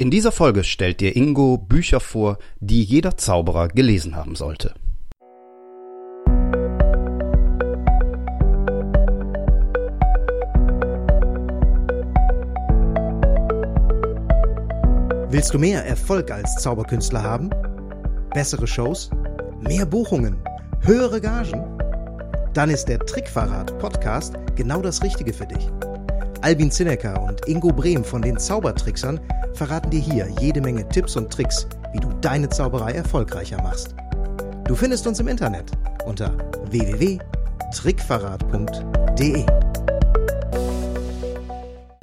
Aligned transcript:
In 0.00 0.12
dieser 0.12 0.30
Folge 0.30 0.62
stellt 0.62 1.00
dir 1.00 1.16
Ingo 1.16 1.58
Bücher 1.58 1.98
vor, 1.98 2.38
die 2.60 2.84
jeder 2.84 3.16
Zauberer 3.16 3.66
gelesen 3.66 4.14
haben 4.14 4.36
sollte. 4.36 4.72
Willst 15.30 15.52
du 15.52 15.58
mehr 15.58 15.84
Erfolg 15.84 16.30
als 16.30 16.54
Zauberkünstler 16.62 17.24
haben? 17.24 17.50
Bessere 18.32 18.68
Shows? 18.68 19.10
Mehr 19.60 19.84
Buchungen? 19.84 20.36
Höhere 20.82 21.20
Gagen? 21.20 21.64
Dann 22.54 22.70
ist 22.70 22.84
der 22.84 23.00
Trickverrat 23.00 23.76
Podcast 23.80 24.36
genau 24.54 24.80
das 24.80 25.02
Richtige 25.02 25.32
für 25.32 25.46
dich. 25.46 25.68
Albin 26.40 26.70
Zinecker 26.70 27.20
und 27.22 27.48
Ingo 27.48 27.72
Brehm 27.72 28.04
von 28.04 28.22
den 28.22 28.38
Zaubertricksern 28.38 29.18
verraten 29.54 29.90
dir 29.90 30.00
hier 30.00 30.28
jede 30.40 30.60
Menge 30.60 30.88
Tipps 30.88 31.16
und 31.16 31.32
Tricks, 31.32 31.66
wie 31.92 31.98
du 31.98 32.12
deine 32.20 32.48
Zauberei 32.48 32.92
erfolgreicher 32.92 33.60
machst. 33.60 33.96
Du 34.64 34.76
findest 34.76 35.08
uns 35.08 35.18
im 35.18 35.26
Internet 35.26 35.72
unter 36.06 36.32
www.trickverrat.de. 36.70 39.46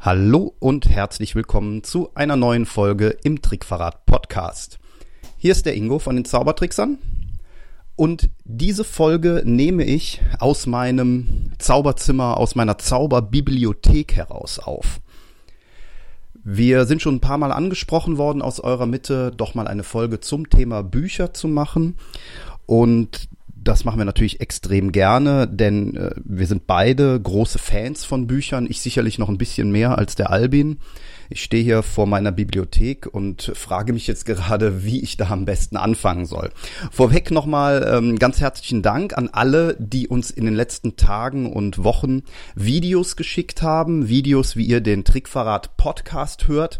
Hallo 0.02 0.54
und 0.58 0.86
herzlich 0.88 1.34
willkommen 1.34 1.82
zu 1.82 2.10
einer 2.14 2.36
neuen 2.36 2.66
Folge 2.66 3.16
im 3.24 3.40
Trickverrat 3.40 4.04
Podcast. 4.04 4.78
Hier 5.38 5.52
ist 5.52 5.64
der 5.64 5.74
Ingo 5.74 5.98
von 5.98 6.14
den 6.14 6.26
Zaubertricksern 6.26 6.98
und 7.96 8.28
diese 8.44 8.84
Folge 8.84 9.42
nehme 9.44 9.84
ich 9.84 10.20
aus 10.38 10.66
meinem 10.66 11.52
Zauberzimmer, 11.58 12.36
aus 12.36 12.54
meiner 12.54 12.76
Zauberbibliothek 12.78 14.14
heraus 14.14 14.58
auf. 14.58 15.00
Wir 16.44 16.84
sind 16.84 17.02
schon 17.02 17.16
ein 17.16 17.20
paar 17.20 17.38
Mal 17.38 17.50
angesprochen 17.50 18.18
worden 18.18 18.42
aus 18.42 18.60
eurer 18.60 18.86
Mitte, 18.86 19.32
doch 19.36 19.54
mal 19.54 19.66
eine 19.66 19.82
Folge 19.82 20.20
zum 20.20 20.48
Thema 20.48 20.82
Bücher 20.82 21.34
zu 21.34 21.48
machen. 21.48 21.96
Und 22.66 23.28
das 23.66 23.84
machen 23.84 23.98
wir 23.98 24.04
natürlich 24.04 24.40
extrem 24.40 24.92
gerne, 24.92 25.48
denn 25.48 25.96
äh, 25.96 26.10
wir 26.24 26.46
sind 26.46 26.66
beide 26.66 27.20
große 27.20 27.58
Fans 27.58 28.04
von 28.04 28.26
Büchern. 28.26 28.66
Ich 28.68 28.80
sicherlich 28.80 29.18
noch 29.18 29.28
ein 29.28 29.38
bisschen 29.38 29.70
mehr 29.70 29.98
als 29.98 30.14
der 30.14 30.30
Albin. 30.30 30.78
Ich 31.28 31.42
stehe 31.42 31.64
hier 31.64 31.82
vor 31.82 32.06
meiner 32.06 32.30
Bibliothek 32.30 33.12
und 33.12 33.50
frage 33.54 33.92
mich 33.92 34.06
jetzt 34.06 34.26
gerade, 34.26 34.84
wie 34.84 35.02
ich 35.02 35.16
da 35.16 35.30
am 35.30 35.44
besten 35.44 35.76
anfangen 35.76 36.26
soll. 36.26 36.50
Vorweg 36.92 37.30
nochmal 37.32 37.86
ähm, 37.92 38.18
ganz 38.18 38.40
herzlichen 38.40 38.82
Dank 38.82 39.18
an 39.18 39.28
alle, 39.32 39.76
die 39.80 40.06
uns 40.06 40.30
in 40.30 40.44
den 40.44 40.54
letzten 40.54 40.96
Tagen 40.96 41.52
und 41.52 41.82
Wochen 41.82 42.22
Videos 42.54 43.16
geschickt 43.16 43.62
haben. 43.62 44.08
Videos, 44.08 44.54
wie 44.54 44.66
ihr 44.66 44.80
den 44.80 45.04
Trickverrat 45.04 45.76
Podcast 45.76 46.46
hört. 46.46 46.78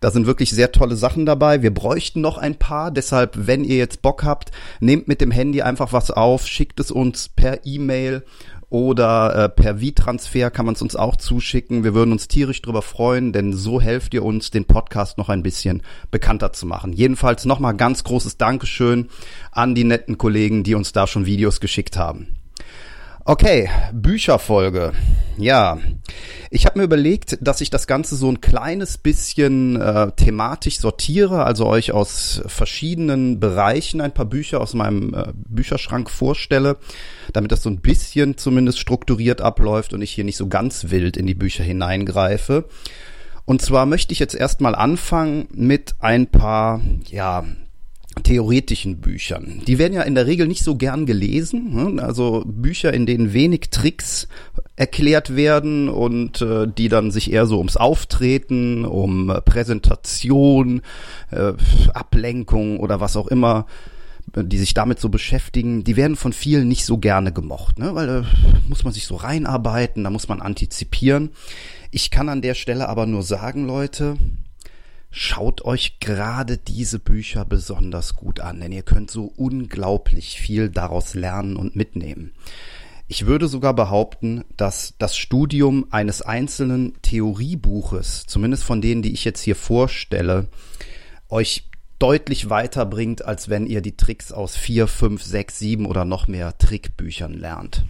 Da 0.00 0.10
sind 0.10 0.26
wirklich 0.26 0.50
sehr 0.50 0.72
tolle 0.72 0.96
Sachen 0.96 1.26
dabei. 1.26 1.62
Wir 1.62 1.72
bräuchten 1.72 2.20
noch 2.20 2.38
ein 2.38 2.56
paar. 2.56 2.90
Deshalb, 2.90 3.46
wenn 3.46 3.64
ihr 3.64 3.76
jetzt 3.76 4.02
Bock 4.02 4.24
habt, 4.24 4.50
nehmt 4.80 5.08
mit 5.08 5.20
dem 5.20 5.30
Handy 5.30 5.62
einfach 5.62 5.92
was 5.92 6.10
auf, 6.10 6.46
schickt 6.46 6.80
es 6.80 6.90
uns 6.90 7.28
per 7.28 7.64
E-Mail 7.64 8.22
oder 8.68 9.44
äh, 9.44 9.48
per 9.48 9.78
V-Transfer 9.78 10.50
kann 10.50 10.66
man 10.66 10.74
es 10.74 10.82
uns 10.82 10.96
auch 10.96 11.16
zuschicken. 11.16 11.84
Wir 11.84 11.94
würden 11.94 12.12
uns 12.12 12.28
tierisch 12.28 12.62
drüber 12.62 12.82
freuen, 12.82 13.32
denn 13.32 13.52
so 13.52 13.80
helft 13.80 14.12
ihr 14.14 14.24
uns, 14.24 14.50
den 14.50 14.64
Podcast 14.64 15.18
noch 15.18 15.28
ein 15.28 15.42
bisschen 15.42 15.82
bekannter 16.10 16.52
zu 16.52 16.66
machen. 16.66 16.92
Jedenfalls 16.92 17.44
nochmal 17.44 17.76
ganz 17.76 18.02
großes 18.02 18.38
Dankeschön 18.38 19.08
an 19.52 19.74
die 19.74 19.84
netten 19.84 20.18
Kollegen, 20.18 20.64
die 20.64 20.74
uns 20.74 20.92
da 20.92 21.06
schon 21.06 21.26
Videos 21.26 21.60
geschickt 21.60 21.96
haben. 21.96 22.35
Okay, 23.28 23.68
Bücherfolge. 23.92 24.92
Ja, 25.36 25.78
ich 26.48 26.64
habe 26.64 26.78
mir 26.78 26.84
überlegt, 26.84 27.38
dass 27.40 27.60
ich 27.60 27.70
das 27.70 27.88
Ganze 27.88 28.14
so 28.14 28.30
ein 28.30 28.40
kleines 28.40 28.98
bisschen 28.98 29.80
äh, 29.80 30.12
thematisch 30.12 30.78
sortiere, 30.78 31.44
also 31.44 31.66
euch 31.66 31.90
aus 31.90 32.40
verschiedenen 32.46 33.40
Bereichen 33.40 34.00
ein 34.00 34.14
paar 34.14 34.26
Bücher 34.26 34.60
aus 34.60 34.74
meinem 34.74 35.12
äh, 35.12 35.32
Bücherschrank 35.34 36.08
vorstelle, 36.08 36.76
damit 37.32 37.50
das 37.50 37.64
so 37.64 37.68
ein 37.68 37.80
bisschen 37.80 38.38
zumindest 38.38 38.78
strukturiert 38.78 39.40
abläuft 39.40 39.92
und 39.92 40.02
ich 40.02 40.12
hier 40.12 40.22
nicht 40.22 40.36
so 40.36 40.46
ganz 40.46 40.90
wild 40.90 41.16
in 41.16 41.26
die 41.26 41.34
Bücher 41.34 41.64
hineingreife. 41.64 42.66
Und 43.44 43.60
zwar 43.60 43.86
möchte 43.86 44.12
ich 44.12 44.20
jetzt 44.20 44.36
erstmal 44.36 44.76
anfangen 44.76 45.48
mit 45.52 45.96
ein 45.98 46.28
paar, 46.28 46.80
ja, 47.10 47.44
theoretischen 48.22 49.00
Büchern. 49.00 49.62
Die 49.66 49.78
werden 49.78 49.94
ja 49.94 50.02
in 50.02 50.14
der 50.14 50.26
Regel 50.26 50.46
nicht 50.46 50.64
so 50.64 50.76
gern 50.76 51.06
gelesen. 51.06 51.74
Ne? 51.74 52.02
Also 52.02 52.42
Bücher, 52.46 52.92
in 52.92 53.06
denen 53.06 53.32
wenig 53.32 53.68
Tricks 53.70 54.28
erklärt 54.74 55.36
werden 55.36 55.88
und 55.88 56.42
äh, 56.42 56.66
die 56.66 56.88
dann 56.88 57.10
sich 57.10 57.32
eher 57.32 57.46
so 57.46 57.58
ums 57.58 57.76
Auftreten, 57.76 58.84
um 58.84 59.32
Präsentation, 59.44 60.82
äh, 61.30 61.52
Ablenkung 61.94 62.80
oder 62.80 63.00
was 63.00 63.16
auch 63.16 63.28
immer 63.28 63.66
die 64.34 64.58
sich 64.58 64.74
damit 64.74 64.98
so 64.98 65.08
beschäftigen, 65.08 65.84
die 65.84 65.96
werden 65.96 66.16
von 66.16 66.32
vielen 66.32 66.68
nicht 66.68 66.84
so 66.84 66.98
gerne 66.98 67.32
gemocht, 67.32 67.78
ne? 67.78 67.94
weil 67.94 68.06
da 68.06 68.24
muss 68.68 68.84
man 68.84 68.92
sich 68.92 69.06
so 69.06 69.14
reinarbeiten, 69.14 70.04
da 70.04 70.10
muss 70.10 70.28
man 70.28 70.42
antizipieren. 70.42 71.30
Ich 71.90 72.10
kann 72.10 72.28
an 72.28 72.42
der 72.42 72.54
Stelle 72.54 72.88
aber 72.88 73.06
nur 73.06 73.22
sagen, 73.22 73.66
Leute, 73.66 74.16
Schaut 75.10 75.64
euch 75.64 75.98
gerade 76.00 76.58
diese 76.58 76.98
Bücher 76.98 77.44
besonders 77.44 78.16
gut 78.16 78.40
an, 78.40 78.60
denn 78.60 78.72
ihr 78.72 78.82
könnt 78.82 79.10
so 79.10 79.24
unglaublich 79.24 80.38
viel 80.40 80.68
daraus 80.68 81.14
lernen 81.14 81.56
und 81.56 81.76
mitnehmen. 81.76 82.32
Ich 83.08 83.26
würde 83.26 83.46
sogar 83.46 83.72
behaupten, 83.72 84.44
dass 84.56 84.94
das 84.98 85.16
Studium 85.16 85.86
eines 85.90 86.22
einzelnen 86.22 87.00
Theoriebuches, 87.02 88.26
zumindest 88.26 88.64
von 88.64 88.80
denen, 88.80 89.02
die 89.02 89.12
ich 89.12 89.24
jetzt 89.24 89.42
hier 89.42 89.54
vorstelle, 89.54 90.48
euch 91.28 91.68
deutlich 91.98 92.50
weiterbringt, 92.50 93.24
als 93.24 93.48
wenn 93.48 93.66
ihr 93.66 93.80
die 93.80 93.96
Tricks 93.96 94.32
aus 94.32 94.56
vier, 94.56 94.86
fünf, 94.86 95.22
sechs, 95.22 95.58
sieben 95.58 95.86
oder 95.86 96.04
noch 96.04 96.26
mehr 96.26 96.58
Trickbüchern 96.58 97.32
lernt. 97.32 97.84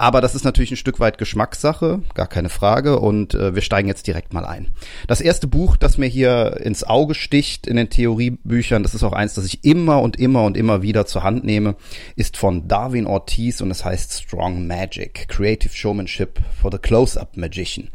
Aber 0.00 0.20
das 0.20 0.36
ist 0.36 0.44
natürlich 0.44 0.70
ein 0.70 0.76
Stück 0.76 1.00
weit 1.00 1.18
Geschmackssache, 1.18 2.02
gar 2.14 2.28
keine 2.28 2.48
Frage. 2.48 3.00
Und 3.00 3.34
äh, 3.34 3.56
wir 3.56 3.62
steigen 3.62 3.88
jetzt 3.88 4.06
direkt 4.06 4.32
mal 4.32 4.46
ein. 4.46 4.70
Das 5.08 5.20
erste 5.20 5.48
Buch, 5.48 5.76
das 5.76 5.98
mir 5.98 6.06
hier 6.06 6.60
ins 6.62 6.84
Auge 6.84 7.16
sticht 7.16 7.66
in 7.66 7.76
den 7.76 7.90
Theoriebüchern, 7.90 8.84
das 8.84 8.94
ist 8.94 9.02
auch 9.02 9.12
eins, 9.12 9.34
das 9.34 9.44
ich 9.44 9.64
immer 9.64 10.00
und 10.00 10.16
immer 10.16 10.44
und 10.44 10.56
immer 10.56 10.82
wieder 10.82 11.04
zur 11.06 11.24
Hand 11.24 11.44
nehme, 11.44 11.74
ist 12.14 12.36
von 12.36 12.68
Darwin 12.68 13.06
Ortiz 13.06 13.60
und 13.60 13.72
es 13.72 13.84
heißt 13.84 14.22
Strong 14.22 14.68
Magic, 14.68 15.26
Creative 15.28 15.74
Showmanship 15.74 16.38
for 16.62 16.70
the 16.70 16.78
Close-Up 16.78 17.36
Magician. 17.36 17.88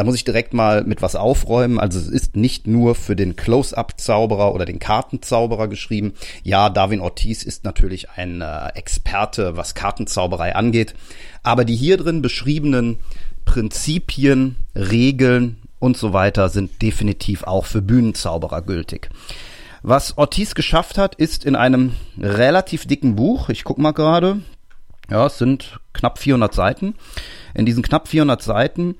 Da 0.00 0.04
muss 0.04 0.14
ich 0.14 0.24
direkt 0.24 0.54
mal 0.54 0.82
mit 0.84 1.02
was 1.02 1.14
aufräumen. 1.14 1.78
Also 1.78 1.98
es 1.98 2.08
ist 2.08 2.34
nicht 2.34 2.66
nur 2.66 2.94
für 2.94 3.14
den 3.14 3.36
Close-Up-Zauberer 3.36 4.54
oder 4.54 4.64
den 4.64 4.78
Kartenzauberer 4.78 5.68
geschrieben. 5.68 6.14
Ja, 6.42 6.70
Darwin 6.70 7.02
Ortiz 7.02 7.42
ist 7.42 7.64
natürlich 7.64 8.08
ein 8.08 8.40
äh, 8.40 8.68
Experte, 8.68 9.58
was 9.58 9.74
Kartenzauberei 9.74 10.54
angeht. 10.54 10.94
Aber 11.42 11.66
die 11.66 11.76
hier 11.76 11.98
drin 11.98 12.22
beschriebenen 12.22 12.96
Prinzipien, 13.44 14.56
Regeln 14.74 15.58
und 15.78 15.98
so 15.98 16.14
weiter 16.14 16.48
sind 16.48 16.80
definitiv 16.80 17.42
auch 17.42 17.66
für 17.66 17.82
Bühnenzauberer 17.82 18.62
gültig. 18.62 19.10
Was 19.82 20.16
Ortiz 20.16 20.54
geschafft 20.54 20.96
hat, 20.96 21.14
ist 21.14 21.44
in 21.44 21.56
einem 21.56 21.92
relativ 22.18 22.86
dicken 22.86 23.16
Buch, 23.16 23.50
ich 23.50 23.64
guck 23.64 23.76
mal 23.76 23.92
gerade, 23.92 24.40
ja, 25.10 25.26
es 25.26 25.36
sind 25.36 25.78
knapp 25.92 26.18
400 26.18 26.54
Seiten. 26.54 26.94
In 27.52 27.66
diesen 27.66 27.82
knapp 27.82 28.08
400 28.08 28.40
Seiten 28.40 28.94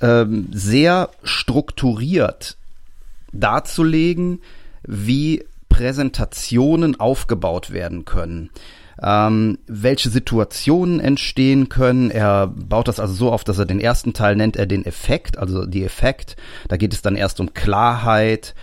ähm, 0.00 0.48
sehr 0.52 1.10
strukturiert 1.22 2.56
darzulegen, 3.32 4.40
wie 4.82 5.44
Präsentationen 5.68 6.98
aufgebaut 6.98 7.70
werden 7.70 8.04
können. 8.04 8.50
Ähm, 9.00 9.58
welche 9.68 10.08
Situationen 10.08 10.98
entstehen 10.98 11.68
können. 11.68 12.10
Er 12.10 12.48
baut 12.48 12.88
das 12.88 12.98
also 12.98 13.14
so 13.14 13.32
auf, 13.32 13.44
dass 13.44 13.58
er 13.58 13.66
den 13.66 13.80
ersten 13.80 14.12
Teil 14.12 14.34
nennt 14.34 14.56
er 14.56 14.66
den 14.66 14.84
Effekt, 14.84 15.38
also 15.38 15.66
die 15.66 15.84
Effekt. 15.84 16.36
Da 16.66 16.76
geht 16.76 16.92
es 16.92 17.02
dann 17.02 17.14
erst 17.14 17.38
um 17.38 17.54
Klarheit, 17.54 18.56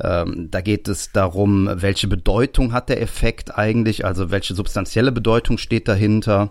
ähm, 0.00 0.48
da 0.50 0.60
geht 0.60 0.88
es 0.88 1.12
darum, 1.12 1.68
welche 1.72 2.08
Bedeutung 2.08 2.72
hat 2.72 2.88
der 2.88 3.00
Effekt 3.00 3.56
eigentlich, 3.56 4.04
also 4.04 4.30
welche 4.30 4.54
substanzielle 4.54 5.12
Bedeutung 5.12 5.58
steht 5.58 5.88
dahinter 5.88 6.50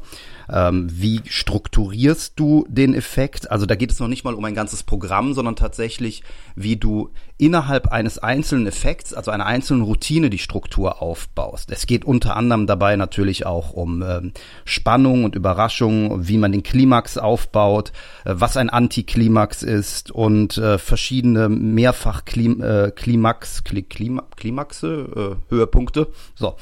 ähm, 0.51 0.87
wie 0.91 1.21
strukturierst 1.25 2.33
du 2.35 2.65
den 2.67 2.93
Effekt? 2.93 3.49
Also 3.49 3.65
da 3.65 3.75
geht 3.75 3.91
es 3.91 3.99
noch 3.99 4.07
nicht 4.07 4.23
mal 4.23 4.33
um 4.33 4.43
ein 4.43 4.53
ganzes 4.53 4.83
Programm, 4.83 5.33
sondern 5.33 5.55
tatsächlich, 5.55 6.23
wie 6.55 6.75
du 6.75 7.09
innerhalb 7.37 7.87
eines 7.87 8.19
einzelnen 8.19 8.67
Effekts, 8.67 9.13
also 9.13 9.31
einer 9.31 9.45
einzelnen 9.45 9.81
Routine, 9.81 10.29
die 10.29 10.37
Struktur 10.37 11.01
aufbaust. 11.01 11.71
Es 11.71 11.87
geht 11.87 12.05
unter 12.05 12.35
anderem 12.35 12.67
dabei 12.67 12.97
natürlich 12.97 13.45
auch 13.45 13.71
um 13.71 14.03
ähm, 14.03 14.33
Spannung 14.65 15.23
und 15.23 15.35
Überraschung, 15.35 16.27
wie 16.27 16.37
man 16.37 16.51
den 16.51 16.63
Klimax 16.63 17.17
aufbaut, 17.17 17.93
äh, 18.25 18.33
was 18.35 18.57
ein 18.57 18.69
Antiklimax 18.69 19.63
ist 19.63 20.11
und 20.11 20.57
äh, 20.57 20.77
verschiedene 20.77 21.49
mehrfach 21.49 22.25
Klim 22.25 22.61
äh, 22.61 22.91
Klima 23.33 24.23
Klimaxe, 24.35 25.37
äh, 25.49 25.53
Höhepunkte. 25.53 26.07
So. 26.35 26.55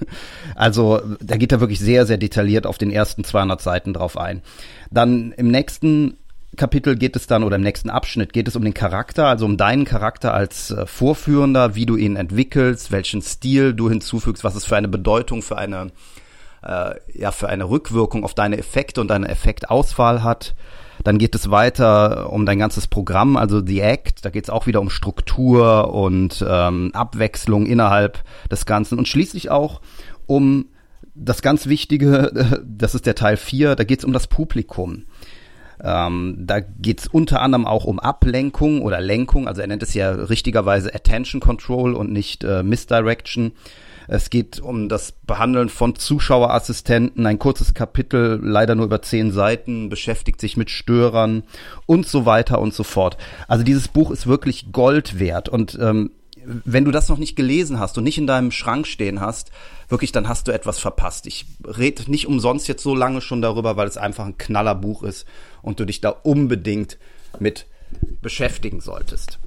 also 0.54 1.00
da 1.20 1.36
geht 1.36 1.52
er 1.52 1.60
wirklich 1.60 1.80
sehr, 1.80 2.06
sehr 2.06 2.18
detailliert 2.18 2.66
auf 2.66 2.78
den 2.78 2.90
ersten 2.90 3.24
200 3.24 3.60
Seiten 3.60 3.92
drauf 3.92 4.16
ein. 4.16 4.42
Dann 4.90 5.32
im 5.32 5.50
nächsten 5.50 6.16
Kapitel 6.56 6.96
geht 6.96 7.14
es 7.16 7.26
dann 7.26 7.44
oder 7.44 7.56
im 7.56 7.62
nächsten 7.62 7.90
Abschnitt 7.90 8.32
geht 8.32 8.48
es 8.48 8.56
um 8.56 8.64
den 8.64 8.74
Charakter, 8.74 9.26
also 9.26 9.44
um 9.44 9.56
deinen 9.56 9.84
Charakter 9.84 10.34
als 10.34 10.70
äh, 10.70 10.86
Vorführender, 10.86 11.74
wie 11.74 11.86
du 11.86 11.96
ihn 11.96 12.16
entwickelst, 12.16 12.90
welchen 12.90 13.22
Stil 13.22 13.74
du 13.74 13.88
hinzufügst, 13.88 14.44
was 14.44 14.54
es 14.54 14.64
für 14.64 14.76
eine 14.76 14.88
Bedeutung, 14.88 15.42
für 15.42 15.58
eine 15.58 15.92
äh, 16.62 16.94
ja 17.14 17.30
für 17.32 17.48
eine 17.48 17.68
Rückwirkung 17.68 18.24
auf 18.24 18.34
deine 18.34 18.58
Effekte 18.58 19.00
und 19.00 19.08
deine 19.08 19.28
Effektauswahl 19.28 20.22
hat. 20.22 20.54
Dann 21.04 21.18
geht 21.18 21.34
es 21.34 21.50
weiter 21.50 22.32
um 22.32 22.46
dein 22.46 22.58
ganzes 22.58 22.86
Programm, 22.86 23.36
also 23.36 23.64
The 23.64 23.80
Act. 23.80 24.24
Da 24.24 24.30
geht 24.30 24.44
es 24.44 24.50
auch 24.50 24.66
wieder 24.66 24.80
um 24.80 24.90
Struktur 24.90 25.92
und 25.94 26.44
ähm, 26.46 26.90
Abwechslung 26.94 27.66
innerhalb 27.66 28.22
des 28.50 28.66
Ganzen 28.66 28.98
und 28.98 29.08
schließlich 29.08 29.50
auch 29.50 29.80
um 30.26 30.66
das 31.14 31.42
ganz 31.42 31.66
Wichtige, 31.66 32.62
das 32.64 32.94
ist 32.94 33.06
der 33.06 33.14
Teil 33.14 33.36
4, 33.36 33.76
da 33.76 33.84
geht 33.84 34.00
es 34.00 34.04
um 34.04 34.12
das 34.12 34.26
Publikum. 34.26 35.04
Ähm, 35.80 36.36
da 36.40 36.60
geht 36.60 37.00
es 37.00 37.06
unter 37.06 37.40
anderem 37.40 37.66
auch 37.66 37.84
um 37.84 38.00
Ablenkung 38.00 38.82
oder 38.82 39.00
Lenkung, 39.00 39.46
also 39.46 39.60
er 39.60 39.68
nennt 39.68 39.82
es 39.82 39.94
ja 39.94 40.10
richtigerweise 40.10 40.92
Attention 40.94 41.40
Control 41.40 41.94
und 41.94 42.12
nicht 42.12 42.42
äh, 42.42 42.62
Misdirection. 42.62 43.52
Es 44.08 44.30
geht 44.30 44.58
um 44.58 44.88
das 44.88 45.12
Behandeln 45.12 45.68
von 45.68 45.94
Zuschauerassistenten. 45.94 47.26
Ein 47.26 47.38
kurzes 47.38 47.74
Kapitel, 47.74 48.40
leider 48.42 48.74
nur 48.74 48.86
über 48.86 49.02
zehn 49.02 49.32
Seiten, 49.32 49.90
beschäftigt 49.90 50.40
sich 50.40 50.56
mit 50.56 50.70
Störern 50.70 51.44
und 51.84 52.06
so 52.06 52.24
weiter 52.24 52.58
und 52.58 52.72
so 52.72 52.84
fort. 52.84 53.18
Also 53.48 53.64
dieses 53.64 53.88
Buch 53.88 54.10
ist 54.10 54.26
wirklich 54.26 54.72
Gold 54.72 55.18
wert. 55.18 55.50
Und 55.50 55.78
ähm, 55.78 56.10
wenn 56.42 56.86
du 56.86 56.90
das 56.90 57.10
noch 57.10 57.18
nicht 57.18 57.36
gelesen 57.36 57.78
hast 57.78 57.98
und 57.98 58.04
nicht 58.04 58.16
in 58.16 58.26
deinem 58.26 58.50
Schrank 58.50 58.86
stehen 58.86 59.20
hast, 59.20 59.50
wirklich, 59.90 60.10
dann 60.10 60.26
hast 60.26 60.48
du 60.48 60.52
etwas 60.52 60.78
verpasst. 60.78 61.26
Ich 61.26 61.44
rede 61.62 62.10
nicht 62.10 62.26
umsonst 62.26 62.66
jetzt 62.66 62.82
so 62.82 62.94
lange 62.94 63.20
schon 63.20 63.42
darüber, 63.42 63.76
weil 63.76 63.88
es 63.88 63.98
einfach 63.98 64.24
ein 64.24 64.38
Knallerbuch 64.38 65.02
ist 65.02 65.26
und 65.60 65.80
du 65.80 65.84
dich 65.84 66.00
da 66.00 66.08
unbedingt 66.08 66.96
mit 67.38 67.66
beschäftigen 68.22 68.80
solltest. 68.80 69.38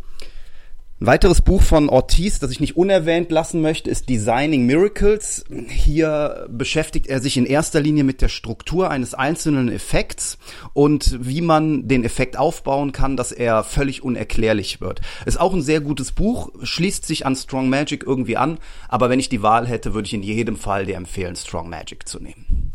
Ein 1.01 1.07
weiteres 1.07 1.41
Buch 1.41 1.63
von 1.63 1.89
Ortiz, 1.89 2.37
das 2.37 2.51
ich 2.51 2.59
nicht 2.59 2.77
unerwähnt 2.77 3.31
lassen 3.31 3.59
möchte, 3.59 3.89
ist 3.89 4.07
Designing 4.07 4.67
Miracles. 4.67 5.43
Hier 5.67 6.45
beschäftigt 6.47 7.07
er 7.07 7.19
sich 7.19 7.37
in 7.37 7.47
erster 7.47 7.81
Linie 7.81 8.03
mit 8.03 8.21
der 8.21 8.29
Struktur 8.29 8.91
eines 8.91 9.15
einzelnen 9.15 9.71
Effekts 9.71 10.37
und 10.73 11.17
wie 11.19 11.41
man 11.41 11.87
den 11.87 12.03
Effekt 12.03 12.37
aufbauen 12.37 12.91
kann, 12.91 13.17
dass 13.17 13.31
er 13.31 13.63
völlig 13.63 14.03
unerklärlich 14.03 14.79
wird. 14.79 15.01
Ist 15.25 15.39
auch 15.39 15.55
ein 15.55 15.63
sehr 15.63 15.81
gutes 15.81 16.11
Buch, 16.11 16.51
schließt 16.61 17.03
sich 17.03 17.25
an 17.25 17.35
Strong 17.35 17.67
Magic 17.67 18.03
irgendwie 18.05 18.37
an, 18.37 18.59
aber 18.87 19.09
wenn 19.09 19.19
ich 19.19 19.27
die 19.27 19.41
Wahl 19.41 19.67
hätte, 19.67 19.95
würde 19.95 20.05
ich 20.05 20.13
in 20.13 20.21
jedem 20.21 20.55
Fall 20.55 20.85
dir 20.85 20.97
empfehlen, 20.97 21.35
Strong 21.35 21.67
Magic 21.67 22.07
zu 22.07 22.19
nehmen. 22.19 22.71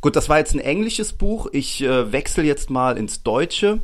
Gut, 0.00 0.14
das 0.14 0.28
war 0.28 0.38
jetzt 0.38 0.54
ein 0.54 0.60
englisches 0.60 1.14
Buch. 1.14 1.48
Ich 1.50 1.82
äh, 1.82 2.12
wechsle 2.12 2.44
jetzt 2.44 2.70
mal 2.70 2.96
ins 2.96 3.24
Deutsche. 3.24 3.80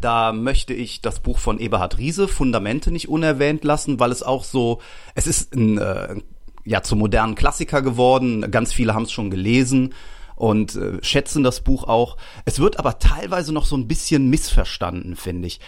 Da 0.00 0.32
möchte 0.32 0.74
ich 0.74 1.00
das 1.00 1.20
Buch 1.20 1.38
von 1.38 1.58
Eberhard 1.58 1.98
Riese, 1.98 2.28
Fundamente, 2.28 2.90
nicht 2.90 3.08
unerwähnt 3.08 3.64
lassen, 3.64 4.00
weil 4.00 4.12
es 4.12 4.22
auch 4.22 4.44
so, 4.44 4.80
es 5.14 5.26
ist 5.26 5.54
ein, 5.54 5.78
äh, 5.78 6.16
ja, 6.64 6.82
zum 6.82 6.98
modernen 6.98 7.34
Klassiker 7.34 7.82
geworden. 7.82 8.50
Ganz 8.50 8.72
viele 8.72 8.94
haben 8.94 9.04
es 9.04 9.12
schon 9.12 9.30
gelesen 9.30 9.94
und 10.34 10.76
äh, 10.76 11.02
schätzen 11.02 11.42
das 11.42 11.60
Buch 11.60 11.84
auch. 11.84 12.16
Es 12.44 12.58
wird 12.58 12.78
aber 12.78 12.98
teilweise 12.98 13.52
noch 13.52 13.66
so 13.66 13.76
ein 13.76 13.88
bisschen 13.88 14.28
missverstanden, 14.28 15.16
finde 15.16 15.48
ich. 15.48 15.60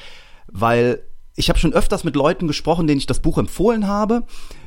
Weil 0.46 1.02
ich 1.34 1.48
habe 1.48 1.58
schon 1.58 1.72
öfters 1.72 2.04
mit 2.04 2.16
Leuten 2.16 2.48
gesprochen, 2.48 2.86
denen 2.86 2.98
ich 2.98 3.06
das 3.06 3.20
Buch 3.20 3.38
empfohlen 3.38 3.86
habe, 3.86 4.24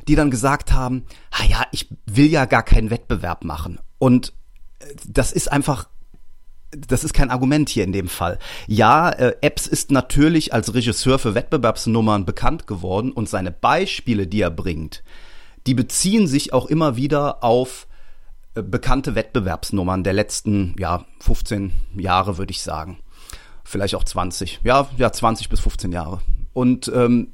die 0.08 0.14
dann 0.14 0.30
gesagt 0.30 0.72
haben, 0.72 1.04
ah 1.30 1.44
ja, 1.44 1.64
ich 1.70 1.88
will 2.06 2.26
ja 2.26 2.46
gar 2.46 2.62
keinen 2.62 2.90
Wettbewerb 2.90 3.44
machen. 3.44 3.78
Und 3.98 4.32
äh, 4.80 4.86
das 5.06 5.32
ist 5.32 5.52
einfach 5.52 5.88
das 6.76 7.04
ist 7.04 7.12
kein 7.12 7.30
Argument 7.30 7.68
hier 7.68 7.84
in 7.84 7.92
dem 7.92 8.08
Fall. 8.08 8.38
Ja, 8.66 9.10
äh, 9.10 9.36
Epps 9.40 9.66
ist 9.66 9.90
natürlich 9.90 10.52
als 10.52 10.74
Regisseur 10.74 11.18
für 11.18 11.34
Wettbewerbsnummern 11.34 12.24
bekannt 12.24 12.66
geworden 12.66 13.12
und 13.12 13.28
seine 13.28 13.52
Beispiele, 13.52 14.26
die 14.26 14.40
er 14.40 14.50
bringt, 14.50 15.02
die 15.66 15.74
beziehen 15.74 16.26
sich 16.26 16.52
auch 16.52 16.66
immer 16.66 16.96
wieder 16.96 17.44
auf 17.44 17.86
äh, 18.54 18.62
bekannte 18.62 19.14
Wettbewerbsnummern 19.14 20.02
der 20.02 20.14
letzten, 20.14 20.74
ja, 20.78 21.04
15 21.20 21.72
Jahre, 21.96 22.38
würde 22.38 22.52
ich 22.52 22.62
sagen. 22.62 22.98
Vielleicht 23.64 23.94
auch 23.94 24.04
20. 24.04 24.60
Ja, 24.64 24.88
ja, 24.96 25.12
20 25.12 25.48
bis 25.48 25.60
15 25.60 25.92
Jahre. 25.92 26.20
Und 26.52 26.90
ähm, 26.94 27.32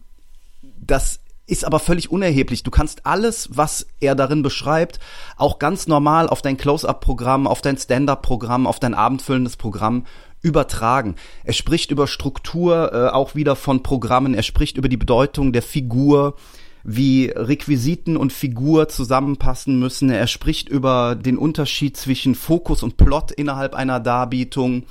das 0.62 1.20
ist 1.48 1.64
aber 1.64 1.80
völlig 1.80 2.10
unerheblich. 2.10 2.62
Du 2.62 2.70
kannst 2.70 3.06
alles, 3.06 3.48
was 3.52 3.86
er 4.00 4.14
darin 4.14 4.42
beschreibt, 4.42 5.00
auch 5.36 5.58
ganz 5.58 5.88
normal 5.88 6.28
auf 6.28 6.42
dein 6.42 6.56
Close-up-Programm, 6.56 7.46
auf 7.46 7.62
dein 7.62 7.78
Stand-up-Programm, 7.78 8.66
auf 8.66 8.78
dein 8.78 8.94
abendfüllendes 8.94 9.56
Programm 9.56 10.04
übertragen. 10.42 11.16
Er 11.44 11.54
spricht 11.54 11.90
über 11.90 12.06
Struktur, 12.06 12.92
äh, 12.92 13.08
auch 13.08 13.34
wieder 13.34 13.56
von 13.56 13.82
Programmen. 13.82 14.34
Er 14.34 14.42
spricht 14.42 14.76
über 14.76 14.88
die 14.88 14.96
Bedeutung 14.96 15.52
der 15.52 15.62
Figur, 15.62 16.36
wie 16.84 17.32
Requisiten 17.34 18.16
und 18.16 18.32
Figur 18.32 18.88
zusammenpassen 18.88 19.78
müssen. 19.78 20.10
Er 20.10 20.26
spricht 20.26 20.68
über 20.68 21.16
den 21.16 21.38
Unterschied 21.38 21.96
zwischen 21.96 22.34
Fokus 22.34 22.82
und 22.82 22.96
Plot 22.96 23.32
innerhalb 23.32 23.74
einer 23.74 24.00
Darbietung. 24.00 24.84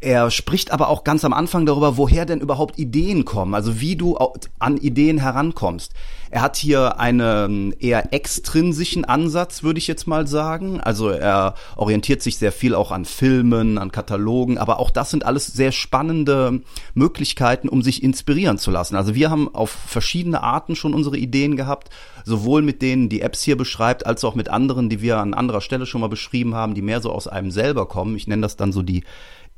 Er 0.00 0.30
spricht 0.30 0.72
aber 0.72 0.88
auch 0.88 1.04
ganz 1.04 1.24
am 1.24 1.32
Anfang 1.32 1.64
darüber, 1.64 1.96
woher 1.96 2.26
denn 2.26 2.40
überhaupt 2.40 2.78
Ideen 2.78 3.24
kommen, 3.24 3.54
also 3.54 3.80
wie 3.80 3.96
du 3.96 4.18
an 4.58 4.76
Ideen 4.76 5.16
herankommst. 5.16 5.94
Er 6.28 6.42
hat 6.42 6.56
hier 6.56 7.00
einen 7.00 7.72
eher 7.72 8.12
extrinsischen 8.12 9.06
Ansatz, 9.06 9.62
würde 9.62 9.78
ich 9.78 9.86
jetzt 9.86 10.06
mal 10.06 10.26
sagen. 10.26 10.80
Also 10.80 11.08
er 11.08 11.54
orientiert 11.76 12.20
sich 12.20 12.36
sehr 12.36 12.52
viel 12.52 12.74
auch 12.74 12.90
an 12.90 13.06
Filmen, 13.06 13.78
an 13.78 13.90
Katalogen, 13.90 14.58
aber 14.58 14.80
auch 14.80 14.90
das 14.90 15.10
sind 15.10 15.24
alles 15.24 15.46
sehr 15.46 15.72
spannende 15.72 16.60
Möglichkeiten, 16.94 17.68
um 17.68 17.80
sich 17.80 18.02
inspirieren 18.02 18.58
zu 18.58 18.70
lassen. 18.70 18.96
Also 18.96 19.14
wir 19.14 19.30
haben 19.30 19.54
auf 19.54 19.70
verschiedene 19.70 20.42
Arten 20.42 20.76
schon 20.76 20.92
unsere 20.92 21.16
Ideen 21.16 21.56
gehabt, 21.56 21.88
sowohl 22.24 22.60
mit 22.60 22.82
denen 22.82 23.08
die 23.08 23.22
Apps 23.22 23.40
hier 23.42 23.56
beschreibt, 23.56 24.04
als 24.04 24.24
auch 24.24 24.34
mit 24.34 24.50
anderen, 24.50 24.90
die 24.90 25.00
wir 25.00 25.18
an 25.18 25.32
anderer 25.32 25.62
Stelle 25.62 25.86
schon 25.86 26.02
mal 26.02 26.08
beschrieben 26.08 26.54
haben, 26.54 26.74
die 26.74 26.82
mehr 26.82 27.00
so 27.00 27.12
aus 27.12 27.28
einem 27.28 27.50
selber 27.50 27.86
kommen. 27.86 28.16
Ich 28.16 28.26
nenne 28.26 28.42
das 28.42 28.56
dann 28.56 28.72
so 28.72 28.82
die 28.82 29.04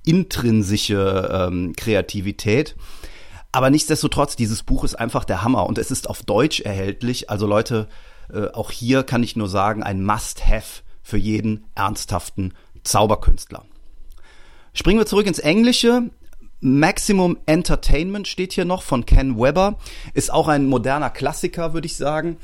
intrinsische 0.04 1.28
ähm, 1.32 1.74
Kreativität. 1.76 2.76
Aber 3.52 3.70
nichtsdestotrotz, 3.70 4.36
dieses 4.36 4.62
Buch 4.62 4.84
ist 4.84 4.94
einfach 4.94 5.24
der 5.24 5.42
Hammer 5.42 5.66
und 5.66 5.78
es 5.78 5.90
ist 5.90 6.08
auf 6.08 6.22
Deutsch 6.22 6.60
erhältlich. 6.60 7.30
Also 7.30 7.46
Leute, 7.46 7.88
äh, 8.32 8.48
auch 8.48 8.70
hier 8.70 9.02
kann 9.02 9.22
ich 9.22 9.36
nur 9.36 9.48
sagen, 9.48 9.82
ein 9.82 10.04
Must-Have 10.04 10.82
für 11.02 11.16
jeden 11.16 11.64
ernsthaften 11.74 12.54
Zauberkünstler. 12.84 13.64
Springen 14.74 14.98
wir 14.98 15.06
zurück 15.06 15.26
ins 15.26 15.38
Englische. 15.38 16.10
Maximum 16.60 17.38
Entertainment 17.46 18.26
steht 18.26 18.52
hier 18.52 18.64
noch 18.64 18.82
von 18.82 19.06
Ken 19.06 19.38
Webber. 19.38 19.78
Ist 20.14 20.32
auch 20.32 20.48
ein 20.48 20.66
moderner 20.66 21.10
Klassiker, 21.10 21.72
würde 21.72 21.86
ich 21.86 21.96
sagen. 21.96 22.36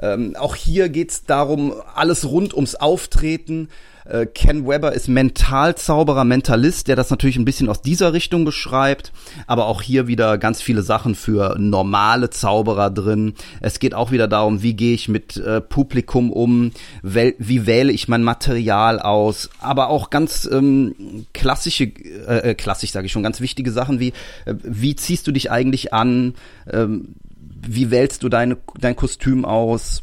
Ähm, 0.00 0.36
auch 0.36 0.54
hier 0.54 0.88
geht 0.88 1.10
es 1.10 1.24
darum, 1.24 1.74
alles 1.94 2.24
rund 2.26 2.54
ums 2.54 2.74
Auftreten. 2.74 3.68
Äh, 4.04 4.26
Ken 4.26 4.66
Webber 4.66 4.92
ist 4.92 5.08
Mentalzauberer, 5.08 6.24
Mentalist, 6.24 6.88
der 6.88 6.96
das 6.96 7.10
natürlich 7.10 7.36
ein 7.36 7.44
bisschen 7.44 7.68
aus 7.68 7.80
dieser 7.80 8.12
Richtung 8.12 8.44
beschreibt, 8.44 9.12
aber 9.46 9.66
auch 9.66 9.80
hier 9.80 10.06
wieder 10.06 10.36
ganz 10.36 10.60
viele 10.60 10.82
Sachen 10.82 11.14
für 11.14 11.56
normale 11.58 12.30
Zauberer 12.30 12.90
drin. 12.90 13.34
Es 13.60 13.78
geht 13.78 13.94
auch 13.94 14.10
wieder 14.10 14.28
darum, 14.28 14.62
wie 14.62 14.74
gehe 14.74 14.94
ich 14.94 15.08
mit 15.08 15.36
äh, 15.36 15.60
Publikum 15.60 16.32
um, 16.32 16.72
wie 17.02 17.66
wähle 17.66 17.92
ich 17.92 18.08
mein 18.08 18.22
Material 18.22 19.00
aus, 19.00 19.48
aber 19.58 19.88
auch 19.88 20.10
ganz 20.10 20.48
ähm, 20.50 21.26
klassische, 21.32 21.84
äh, 21.84 22.50
äh 22.50 22.54
klassisch 22.54 22.92
sage 22.92 23.06
ich 23.06 23.12
schon, 23.12 23.22
ganz 23.22 23.40
wichtige 23.40 23.72
Sachen 23.72 24.00
wie, 24.00 24.12
äh, 24.44 24.54
wie 24.62 24.96
ziehst 24.96 25.26
du 25.26 25.32
dich 25.32 25.50
eigentlich 25.50 25.94
an, 25.94 26.34
ähm, 26.70 27.14
wie 27.66 27.90
wählst 27.90 28.22
du 28.22 28.28
deine, 28.28 28.58
dein 28.78 28.96
Kostüm 28.96 29.46
aus, 29.46 30.02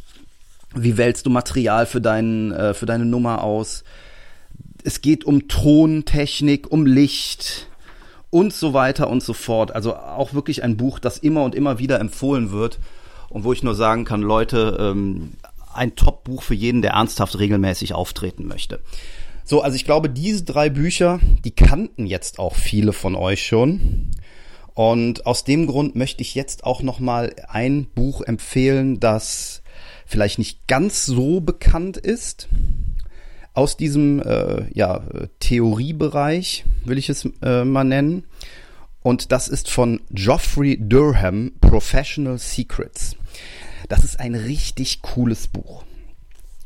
wie 0.75 0.97
wählst 0.97 1.25
du 1.25 1.29
Material 1.29 1.85
für, 1.85 2.01
deinen, 2.01 2.51
äh, 2.51 2.73
für 2.73 2.85
deine 2.85 3.05
Nummer 3.05 3.43
aus? 3.43 3.83
Es 4.83 5.01
geht 5.01 5.25
um 5.25 5.47
Tontechnik, 5.47 6.71
um 6.71 6.85
Licht 6.85 7.67
und 8.29 8.53
so 8.53 8.73
weiter 8.73 9.09
und 9.09 9.21
so 9.21 9.33
fort. 9.33 9.75
Also 9.75 9.95
auch 9.95 10.33
wirklich 10.33 10.63
ein 10.63 10.77
Buch, 10.77 10.99
das 10.99 11.17
immer 11.17 11.43
und 11.43 11.55
immer 11.55 11.79
wieder 11.79 11.99
empfohlen 11.99 12.51
wird 12.51 12.79
und 13.29 13.43
wo 13.43 13.53
ich 13.53 13.63
nur 13.63 13.75
sagen 13.75 14.05
kann, 14.05 14.21
Leute, 14.21 14.77
ähm, 14.79 15.33
ein 15.73 15.95
Top-Buch 15.95 16.43
für 16.43 16.53
jeden, 16.53 16.81
der 16.81 16.91
ernsthaft 16.91 17.39
regelmäßig 17.39 17.93
auftreten 17.93 18.47
möchte. 18.47 18.81
So, 19.43 19.61
also 19.61 19.75
ich 19.75 19.85
glaube, 19.85 20.09
diese 20.09 20.43
drei 20.43 20.69
Bücher, 20.69 21.19
die 21.43 21.51
kannten 21.51 22.05
jetzt 22.05 22.39
auch 22.39 22.55
viele 22.55 22.93
von 22.93 23.15
euch 23.15 23.45
schon. 23.45 24.11
Und 24.73 25.25
aus 25.25 25.43
dem 25.43 25.67
Grund 25.67 25.95
möchte 25.95 26.21
ich 26.21 26.35
jetzt 26.35 26.63
auch 26.63 26.81
noch 26.81 26.99
mal 26.99 27.35
ein 27.47 27.85
Buch 27.85 28.21
empfehlen, 28.21 28.99
das 28.99 29.61
vielleicht 30.11 30.39
nicht 30.39 30.67
ganz 30.67 31.05
so 31.05 31.39
bekannt 31.39 31.95
ist 31.95 32.49
aus 33.53 33.77
diesem 33.77 34.21
äh, 34.21 34.65
ja, 34.73 35.03
Theoriebereich, 35.39 36.65
will 36.83 36.97
ich 36.97 37.09
es 37.09 37.27
äh, 37.41 37.63
mal 37.63 37.85
nennen. 37.85 38.25
Und 39.03 39.31
das 39.31 39.47
ist 39.47 39.69
von 39.69 40.01
Geoffrey 40.11 40.77
Durham, 40.79 41.53
Professional 41.61 42.37
Secrets. 42.37 43.15
Das 43.89 44.03
ist 44.03 44.19
ein 44.19 44.35
richtig 44.35 45.01
cooles 45.01 45.47
Buch. 45.47 45.83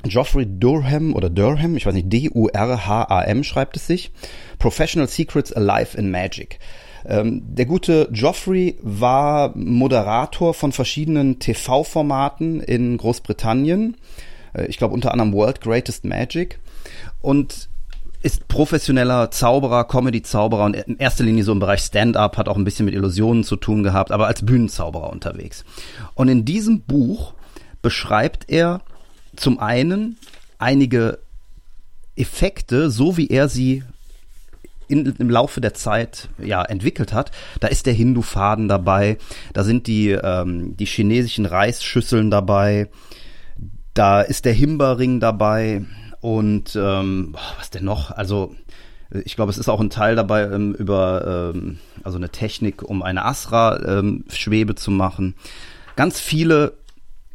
Geoffrey 0.03 0.45
Durham 0.47 1.13
oder 1.13 1.29
Durham, 1.29 1.77
ich 1.77 1.85
weiß 1.85 1.93
nicht, 1.93 2.11
D-U-R-H-A-M 2.11 3.43
schreibt 3.43 3.77
es 3.77 3.87
sich. 3.87 4.11
Professional 4.59 5.07
Secrets 5.07 5.53
Alive 5.53 5.97
in 5.97 6.11
Magic. 6.11 6.59
Ähm, 7.07 7.43
der 7.45 7.65
gute 7.65 8.07
Geoffrey 8.11 8.77
war 8.81 9.55
Moderator 9.55 10.53
von 10.53 10.71
verschiedenen 10.71 11.39
TV-Formaten 11.39 12.61
in 12.61 12.97
Großbritannien. 12.97 13.97
Äh, 14.53 14.65
ich 14.67 14.77
glaube 14.77 14.93
unter 14.93 15.11
anderem 15.11 15.33
World 15.33 15.61
Greatest 15.61 16.05
Magic. 16.05 16.59
Und 17.21 17.69
ist 18.25 18.47
professioneller 18.47 19.29
Zauberer, 19.29 19.83
Comedy-Zauberer 19.83 20.65
und 20.65 20.75
in 20.75 20.97
erster 20.97 21.23
Linie 21.23 21.43
so 21.43 21.51
im 21.51 21.59
Bereich 21.59 21.81
Stand-up, 21.81 22.37
hat 22.37 22.49
auch 22.49 22.57
ein 22.57 22.63
bisschen 22.63 22.85
mit 22.85 22.95
Illusionen 22.95 23.43
zu 23.43 23.55
tun 23.55 23.83
gehabt, 23.83 24.11
aber 24.11 24.25
als 24.25 24.43
Bühnenzauberer 24.43 25.11
unterwegs. 25.11 25.63
Und 26.15 26.27
in 26.27 26.43
diesem 26.43 26.81
Buch 26.81 27.35
beschreibt 27.83 28.49
er 28.49 28.81
zum 29.35 29.59
einen 29.59 30.17
einige 30.57 31.19
Effekte, 32.15 32.89
so 32.89 33.15
wie 33.15 33.27
er 33.27 33.47
sie 33.47 33.83
in, 34.87 35.05
im 35.17 35.29
Laufe 35.29 35.61
der 35.61 35.73
Zeit 35.73 36.29
ja 36.37 36.63
entwickelt 36.63 37.13
hat. 37.13 37.31
Da 37.59 37.67
ist 37.67 37.85
der 37.85 37.93
Hindu-Faden 37.93 38.67
dabei, 38.67 39.17
da 39.53 39.63
sind 39.63 39.87
die 39.87 40.11
ähm, 40.11 40.75
die 40.77 40.85
chinesischen 40.85 41.45
Reisschüsseln 41.45 42.31
dabei, 42.31 42.89
da 43.93 44.21
ist 44.21 44.45
der 44.45 44.53
Himbeerring 44.53 45.19
dabei 45.19 45.83
und 46.21 46.75
ähm, 46.75 47.35
was 47.57 47.69
denn 47.69 47.85
noch? 47.85 48.11
Also 48.11 48.55
ich 49.23 49.35
glaube, 49.35 49.51
es 49.51 49.57
ist 49.57 49.69
auch 49.69 49.79
ein 49.79 49.89
Teil 49.89 50.15
dabei 50.15 50.43
ähm, 50.43 50.73
über 50.73 51.51
ähm, 51.55 51.77
also 52.03 52.17
eine 52.17 52.29
Technik, 52.29 52.83
um 52.83 53.03
eine 53.03 53.25
Asra-Schwebe 53.25 54.71
ähm, 54.71 54.77
zu 54.77 54.91
machen. 54.91 55.35
Ganz 55.95 56.19
viele 56.19 56.73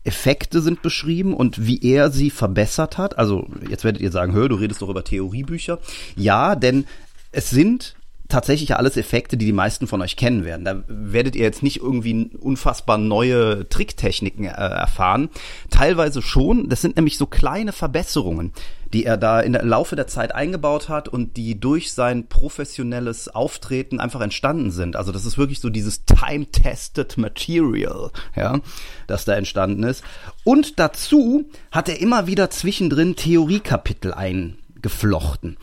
Effekte 0.02 0.62
sind 0.62 0.82
beschrieben 0.82 1.34
und 1.34 1.66
wie 1.66 1.82
er 1.82 2.10
sie 2.10 2.30
verbessert 2.30 2.98
hat. 2.98 3.18
Also 3.18 3.46
jetzt 3.68 3.84
werdet 3.84 4.00
ihr 4.00 4.10
sagen, 4.10 4.32
hör, 4.32 4.48
du 4.48 4.56
redest 4.56 4.82
doch 4.82 4.88
über 4.88 5.04
Theoriebücher. 5.04 5.78
Ja, 6.16 6.56
denn 6.56 6.86
es 7.32 7.50
sind 7.50 7.96
tatsächlich 8.30 8.76
alles 8.76 8.96
Effekte, 8.96 9.36
die 9.36 9.44
die 9.44 9.52
meisten 9.52 9.86
von 9.86 10.00
euch 10.00 10.16
kennen 10.16 10.44
werden. 10.44 10.64
Da 10.64 10.82
werdet 10.86 11.36
ihr 11.36 11.42
jetzt 11.42 11.62
nicht 11.62 11.78
irgendwie 11.78 12.30
unfassbar 12.38 12.96
neue 12.96 13.68
Tricktechniken 13.68 14.44
äh, 14.44 14.50
erfahren. 14.50 15.28
Teilweise 15.68 16.22
schon. 16.22 16.68
Das 16.68 16.80
sind 16.80 16.96
nämlich 16.96 17.18
so 17.18 17.26
kleine 17.26 17.72
Verbesserungen, 17.72 18.52
die 18.92 19.04
er 19.04 19.16
da 19.16 19.42
der 19.42 19.64
Laufe 19.64 19.96
der 19.96 20.06
Zeit 20.06 20.34
eingebaut 20.34 20.88
hat 20.88 21.08
und 21.08 21.36
die 21.36 21.60
durch 21.60 21.92
sein 21.92 22.28
professionelles 22.28 23.28
Auftreten 23.28 24.00
einfach 24.00 24.20
entstanden 24.20 24.70
sind. 24.70 24.96
Also 24.96 25.12
das 25.12 25.26
ist 25.26 25.36
wirklich 25.36 25.60
so 25.60 25.68
dieses 25.68 26.04
time-tested 26.04 27.18
Material, 27.18 28.10
ja, 28.36 28.60
das 29.06 29.24
da 29.24 29.34
entstanden 29.34 29.82
ist. 29.82 30.02
Und 30.44 30.78
dazu 30.78 31.50
hat 31.70 31.88
er 31.88 32.00
immer 32.00 32.26
wieder 32.26 32.50
zwischendrin 32.50 33.16
Theoriekapitel 33.16 34.14
eingeflochten. 34.14 35.56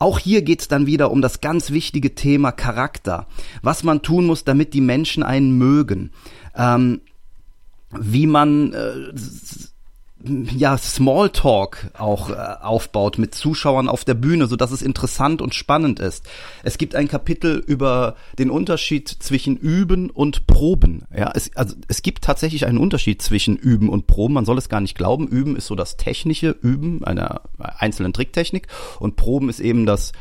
Auch 0.00 0.18
hier 0.18 0.40
geht's 0.40 0.66
dann 0.66 0.86
wieder 0.86 1.10
um 1.10 1.20
das 1.20 1.42
ganz 1.42 1.70
wichtige 1.70 2.14
Thema 2.14 2.52
Charakter. 2.52 3.26
Was 3.60 3.84
man 3.84 4.00
tun 4.00 4.24
muss, 4.24 4.44
damit 4.44 4.72
die 4.72 4.80
Menschen 4.80 5.22
einen 5.22 5.58
mögen. 5.58 6.10
Ähm, 6.56 7.02
wie 7.90 8.26
man 8.26 8.72
äh, 8.72 9.12
ja, 10.22 10.76
Smalltalk 10.76 11.90
auch 11.96 12.30
äh, 12.30 12.34
aufbaut 12.34 13.18
mit 13.18 13.34
Zuschauern 13.34 13.88
auf 13.88 14.04
der 14.04 14.14
Bühne, 14.14 14.46
so 14.46 14.56
dass 14.56 14.70
es 14.70 14.82
interessant 14.82 15.40
und 15.40 15.54
spannend 15.54 15.98
ist. 16.00 16.28
Es 16.62 16.78
gibt 16.78 16.94
ein 16.94 17.08
Kapitel 17.08 17.62
über 17.66 18.16
den 18.38 18.50
Unterschied 18.50 19.08
zwischen 19.08 19.56
Üben 19.56 20.10
und 20.10 20.46
Proben. 20.46 21.04
Ja, 21.16 21.32
es, 21.34 21.56
also 21.56 21.74
es 21.88 22.02
gibt 22.02 22.22
tatsächlich 22.22 22.66
einen 22.66 22.78
Unterschied 22.78 23.22
zwischen 23.22 23.56
Üben 23.56 23.88
und 23.88 24.06
Proben. 24.06 24.34
Man 24.34 24.44
soll 24.44 24.58
es 24.58 24.68
gar 24.68 24.80
nicht 24.80 24.96
glauben. 24.96 25.26
Üben 25.26 25.56
ist 25.56 25.66
so 25.66 25.74
das 25.74 25.96
technische 25.96 26.50
Üben 26.50 27.02
einer 27.04 27.42
einzelnen 27.58 28.12
Tricktechnik 28.12 28.66
und 28.98 29.16
Proben 29.16 29.48
ist 29.48 29.60
eben 29.60 29.86
das 29.86 30.12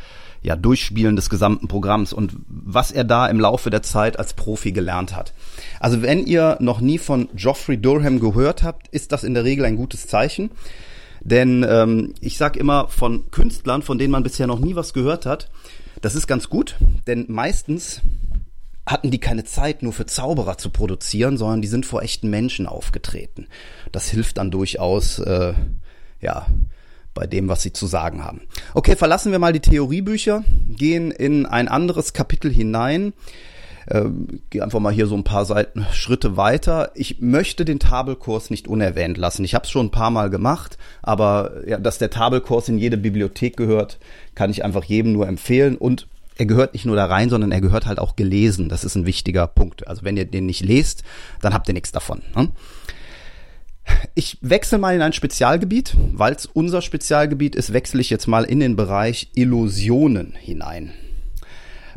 ja, 0.41 0.55
Durchspielen 0.55 1.15
des 1.15 1.29
gesamten 1.29 1.67
Programms 1.67 2.13
und 2.13 2.33
was 2.47 2.91
er 2.91 3.03
da 3.03 3.27
im 3.27 3.39
Laufe 3.39 3.69
der 3.69 3.83
Zeit 3.83 4.17
als 4.17 4.33
Profi 4.33 4.71
gelernt 4.71 5.15
hat. 5.15 5.33
Also 5.79 6.01
wenn 6.01 6.25
ihr 6.25 6.57
noch 6.59 6.81
nie 6.81 6.97
von 6.97 7.29
Geoffrey 7.35 7.77
Durham 7.77 8.19
gehört 8.19 8.63
habt, 8.63 8.87
ist 8.89 9.11
das 9.11 9.23
in 9.23 9.33
der 9.33 9.43
Regel 9.43 9.65
ein 9.65 9.75
gutes 9.75 10.07
Zeichen. 10.07 10.51
Denn 11.21 11.65
ähm, 11.67 12.13
ich 12.21 12.37
sag 12.37 12.55
immer 12.55 12.87
von 12.87 13.29
Künstlern, 13.29 13.81
von 13.81 13.97
denen 13.97 14.11
man 14.11 14.23
bisher 14.23 14.47
noch 14.47 14.59
nie 14.59 14.75
was 14.75 14.93
gehört 14.93 15.25
hat, 15.25 15.49
das 16.01 16.15
ist 16.15 16.27
ganz 16.27 16.49
gut, 16.49 16.77
denn 17.07 17.25
meistens 17.27 18.01
hatten 18.85 19.11
die 19.11 19.19
keine 19.19 19.43
Zeit 19.43 19.83
nur 19.83 19.93
für 19.93 20.05
Zauberer 20.05 20.57
zu 20.57 20.69
produzieren, 20.69 21.37
sondern 21.37 21.61
die 21.61 21.67
sind 21.67 21.85
vor 21.85 22.01
echten 22.01 22.29
Menschen 22.29 22.65
aufgetreten. 22.65 23.47
Das 23.91 24.09
hilft 24.09 24.37
dann 24.37 24.49
durchaus, 24.49 25.19
äh, 25.19 25.53
ja, 26.21 26.47
bei 27.13 27.27
dem, 27.27 27.47
was 27.49 27.61
sie 27.61 27.73
zu 27.73 27.87
sagen 27.87 28.23
haben. 28.23 28.41
Okay, 28.73 28.95
verlassen 28.95 29.31
wir 29.31 29.39
mal 29.39 29.53
die 29.53 29.59
Theoriebücher, 29.59 30.43
gehen 30.69 31.11
in 31.11 31.45
ein 31.45 31.67
anderes 31.67 32.13
Kapitel 32.13 32.51
hinein. 32.51 33.13
Äh, 33.87 34.05
gehe 34.51 34.63
einfach 34.63 34.79
mal 34.79 34.93
hier 34.93 35.07
so 35.07 35.15
ein 35.15 35.23
paar 35.23 35.45
Seiten 35.45 35.85
Schritte 35.91 36.37
weiter. 36.37 36.91
Ich 36.93 37.21
möchte 37.21 37.65
den 37.65 37.79
Tabelkurs 37.79 38.51
nicht 38.51 38.67
unerwähnt 38.67 39.17
lassen. 39.17 39.43
Ich 39.43 39.55
habe 39.55 39.65
es 39.65 39.71
schon 39.71 39.87
ein 39.87 39.91
paar 39.91 40.11
Mal 40.11 40.29
gemacht, 40.29 40.77
aber 41.01 41.67
ja, 41.67 41.79
dass 41.79 41.97
der 41.97 42.11
Tabelkurs 42.11 42.69
in 42.69 42.77
jede 42.77 42.97
Bibliothek 42.97 43.57
gehört, 43.57 43.97
kann 44.35 44.51
ich 44.51 44.63
einfach 44.63 44.83
jedem 44.83 45.13
nur 45.13 45.27
empfehlen 45.27 45.75
und 45.75 46.07
er 46.37 46.45
gehört 46.45 46.73
nicht 46.73 46.85
nur 46.85 46.95
da 46.95 47.05
rein, 47.05 47.29
sondern 47.29 47.51
er 47.51 47.59
gehört 47.59 47.85
halt 47.85 47.99
auch 47.99 48.15
gelesen. 48.15 48.69
Das 48.69 48.85
ist 48.85 48.95
ein 48.95 49.05
wichtiger 49.05 49.45
Punkt. 49.45 49.87
Also 49.87 50.03
wenn 50.03 50.15
ihr 50.15 50.25
den 50.25 50.45
nicht 50.45 50.63
lest, 50.63 51.03
dann 51.41 51.53
habt 51.53 51.67
ihr 51.67 51.73
nichts 51.73 51.91
davon. 51.91 52.21
Ne? 52.33 52.49
Ich 54.15 54.37
wechsle 54.41 54.77
mal 54.77 54.95
in 54.95 55.01
ein 55.01 55.13
Spezialgebiet, 55.13 55.95
weil 56.13 56.33
es 56.33 56.45
unser 56.45 56.81
Spezialgebiet 56.81 57.55
ist, 57.55 57.73
wechsle 57.73 58.01
ich 58.01 58.09
jetzt 58.09 58.27
mal 58.27 58.43
in 58.43 58.59
den 58.59 58.75
Bereich 58.75 59.29
Illusionen 59.35 60.33
hinein. 60.33 60.93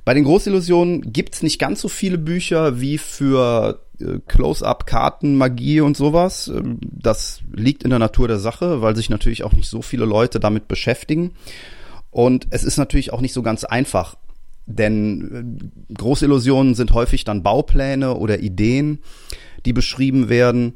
Bei 0.04 0.14
den 0.14 0.24
Großillusionen 0.24 1.12
gibt's 1.12 1.42
nicht 1.42 1.58
ganz 1.58 1.80
so 1.80 1.88
viele 1.88 2.18
Bücher 2.18 2.80
wie 2.80 2.98
für 2.98 3.82
äh, 4.00 4.18
Close-up, 4.26 4.86
Karten, 4.86 5.36
Magie 5.36 5.80
und 5.80 5.96
sowas. 5.96 6.48
Ähm, 6.48 6.78
das 6.82 7.40
liegt 7.52 7.84
in 7.84 7.90
der 7.90 7.98
Natur 8.00 8.26
der 8.26 8.38
Sache, 8.38 8.82
weil 8.82 8.96
sich 8.96 9.10
natürlich 9.10 9.44
auch 9.44 9.52
nicht 9.52 9.68
so 9.68 9.80
viele 9.80 10.04
Leute 10.04 10.40
damit 10.40 10.66
beschäftigen. 10.66 11.32
Und 12.10 12.48
es 12.50 12.64
ist 12.64 12.78
natürlich 12.78 13.12
auch 13.12 13.20
nicht 13.20 13.32
so 13.32 13.42
ganz 13.42 13.64
einfach, 13.64 14.16
denn 14.66 15.60
äh, 15.88 15.94
Großillusionen 15.94 16.74
sind 16.74 16.92
häufig 16.92 17.24
dann 17.24 17.42
Baupläne 17.42 18.14
oder 18.14 18.40
Ideen, 18.40 18.98
die 19.64 19.72
beschrieben 19.72 20.28
werden. 20.28 20.74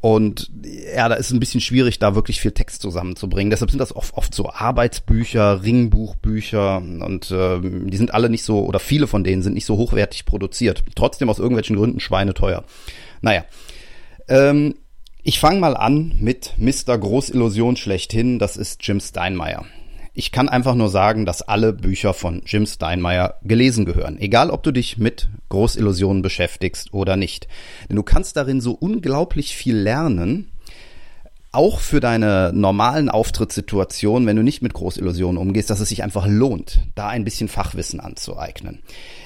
Und 0.00 0.50
ja, 0.94 1.08
da 1.08 1.14
ist 1.14 1.26
es 1.26 1.32
ein 1.32 1.40
bisschen 1.40 1.60
schwierig, 1.60 1.98
da 1.98 2.14
wirklich 2.14 2.40
viel 2.40 2.52
Text 2.52 2.82
zusammenzubringen. 2.82 3.50
Deshalb 3.50 3.70
sind 3.70 3.80
das 3.80 3.96
oft, 3.96 4.14
oft 4.14 4.34
so 4.34 4.50
Arbeitsbücher, 4.50 5.62
Ringbuchbücher 5.62 6.76
und 6.76 7.30
äh, 7.30 7.60
die 7.60 7.96
sind 7.96 8.14
alle 8.14 8.28
nicht 8.28 8.44
so, 8.44 8.64
oder 8.64 8.78
viele 8.78 9.06
von 9.06 9.24
denen 9.24 9.42
sind 9.42 9.54
nicht 9.54 9.64
so 9.64 9.76
hochwertig 9.76 10.26
produziert. 10.26 10.84
Trotzdem 10.94 11.30
aus 11.30 11.38
irgendwelchen 11.38 11.76
Gründen 11.76 12.00
schweineteuer. 12.00 12.64
Naja. 13.22 13.44
Ähm, 14.28 14.74
ich 15.22 15.40
fange 15.40 15.58
mal 15.58 15.76
an 15.76 16.14
mit 16.20 16.52
Mr. 16.56 16.96
Großillusion 16.98 17.76
schlechthin, 17.76 18.38
das 18.38 18.56
ist 18.56 18.86
Jim 18.86 19.00
Steinmeier. 19.00 19.64
Ich 20.18 20.32
kann 20.32 20.48
einfach 20.48 20.74
nur 20.74 20.88
sagen, 20.88 21.26
dass 21.26 21.42
alle 21.42 21.74
Bücher 21.74 22.14
von 22.14 22.40
Jim 22.46 22.64
Steinmeier 22.64 23.34
gelesen 23.42 23.84
gehören. 23.84 24.18
Egal, 24.18 24.48
ob 24.48 24.62
du 24.62 24.72
dich 24.72 24.96
mit 24.96 25.28
Großillusionen 25.50 26.22
beschäftigst 26.22 26.94
oder 26.94 27.16
nicht. 27.16 27.48
Denn 27.90 27.96
du 27.96 28.02
kannst 28.02 28.34
darin 28.38 28.62
so 28.62 28.72
unglaublich 28.72 29.54
viel 29.54 29.76
lernen, 29.76 30.50
auch 31.56 31.80
für 31.80 32.00
deine 32.00 32.52
normalen 32.54 33.08
Auftrittssituationen, 33.08 34.26
wenn 34.28 34.36
du 34.36 34.42
nicht 34.42 34.62
mit 34.62 34.74
Großillusionen 34.74 35.38
umgehst, 35.40 35.70
dass 35.70 35.80
es 35.80 35.88
sich 35.88 36.02
einfach 36.02 36.26
lohnt, 36.28 36.80
da 36.94 37.08
ein 37.08 37.24
bisschen 37.24 37.48
Fachwissen 37.48 37.98
anzueignen. 37.98 38.80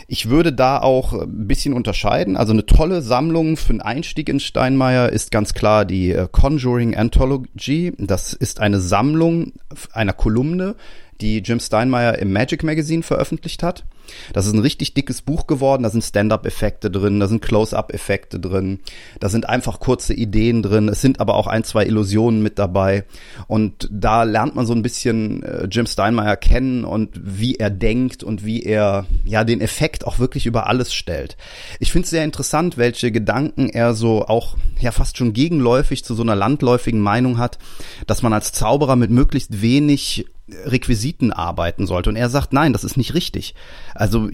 Ich 0.06 0.28
würde 0.28 0.52
da 0.52 0.80
auch 0.80 1.12
ein 1.12 1.46
bisschen 1.46 1.74
unterscheiden. 1.74 2.36
Also 2.36 2.52
eine 2.52 2.66
tolle 2.66 3.02
Sammlung 3.02 3.56
für 3.56 3.70
einen 3.70 3.80
Einstieg 3.80 4.28
in 4.28 4.40
Steinmeier 4.40 5.10
ist 5.10 5.30
ganz 5.30 5.54
klar 5.54 5.84
die 5.84 6.12
äh, 6.12 6.28
Conjuring 6.30 6.96
Anthology. 6.96 7.92
Das 7.98 8.32
ist 8.32 8.60
eine 8.60 8.80
Sammlung 8.80 9.52
einer 9.92 10.12
Kolumne, 10.12 10.74
die 11.20 11.38
Jim 11.38 11.60
Steinmeier 11.60 12.18
im 12.18 12.32
Magic 12.32 12.62
Magazine 12.62 13.02
veröffentlicht 13.02 13.62
hat. 13.62 13.84
Das 14.32 14.46
ist 14.46 14.52
ein 14.52 14.60
richtig 14.60 14.94
dickes 14.94 15.22
Buch 15.22 15.46
geworden, 15.46 15.82
da 15.82 15.90
sind 15.90 16.02
Stand-up-Effekte 16.02 16.90
drin, 16.90 17.20
da 17.20 17.28
sind 17.28 17.42
Close-up-Effekte 17.42 18.40
drin, 18.40 18.80
da 19.18 19.28
sind 19.28 19.48
einfach 19.48 19.80
kurze 19.80 20.14
Ideen 20.14 20.62
drin, 20.62 20.88
es 20.88 21.00
sind 21.00 21.20
aber 21.20 21.34
auch 21.34 21.46
ein, 21.46 21.64
zwei 21.64 21.84
Illusionen 21.86 22.42
mit 22.42 22.58
dabei 22.58 23.04
und 23.46 23.88
da 23.90 24.24
lernt 24.24 24.54
man 24.54 24.66
so 24.66 24.72
ein 24.72 24.82
bisschen 24.82 25.42
äh, 25.42 25.66
Jim 25.70 25.86
Steinmeier 25.86 26.36
kennen 26.36 26.84
und 26.84 27.20
wie 27.22 27.56
er 27.56 27.70
denkt 27.70 28.22
und 28.22 28.44
wie 28.44 28.62
er 28.62 29.06
ja 29.24 29.44
den 29.44 29.60
Effekt 29.60 30.06
auch 30.06 30.18
wirklich 30.18 30.46
über 30.46 30.66
alles 30.66 30.92
stellt. 30.92 31.36
Ich 31.78 31.92
finde 31.92 32.04
es 32.04 32.10
sehr 32.10 32.24
interessant, 32.24 32.76
welche 32.78 33.12
Gedanken 33.12 33.68
er 33.68 33.94
so 33.94 34.26
auch 34.26 34.56
ja 34.80 34.92
fast 34.92 35.16
schon 35.16 35.32
gegenläufig 35.32 36.04
zu 36.04 36.14
so 36.14 36.22
einer 36.22 36.36
landläufigen 36.36 37.00
Meinung 37.00 37.38
hat, 37.38 37.58
dass 38.06 38.22
man 38.22 38.32
als 38.32 38.52
Zauberer 38.52 38.96
mit 38.96 39.10
möglichst 39.10 39.62
wenig 39.62 40.26
Requisiten 40.64 41.32
arbeiten 41.32 41.86
sollte. 41.86 42.10
Und 42.10 42.16
er 42.16 42.28
sagt, 42.28 42.52
nein, 42.52 42.72
das 42.72 42.84
ist 42.84 42.96
nicht 42.96 43.14
richtig. 43.14 43.54
Also 43.94 44.28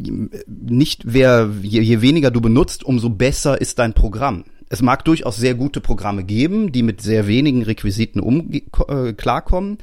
nicht 0.46 1.02
wer, 1.06 1.50
je, 1.62 1.80
je 1.80 2.00
weniger 2.00 2.30
du 2.30 2.40
benutzt, 2.40 2.84
umso 2.84 3.10
besser 3.10 3.60
ist 3.60 3.78
dein 3.78 3.94
Programm. 3.94 4.44
Es 4.68 4.82
mag 4.82 5.04
durchaus 5.04 5.36
sehr 5.36 5.54
gute 5.54 5.80
Programme 5.80 6.24
geben, 6.24 6.72
die 6.72 6.82
mit 6.82 7.00
sehr 7.00 7.26
wenigen 7.26 7.62
Requisiten 7.62 8.20
um, 8.20 8.50
äh, 8.52 9.12
klarkommen. 9.12 9.78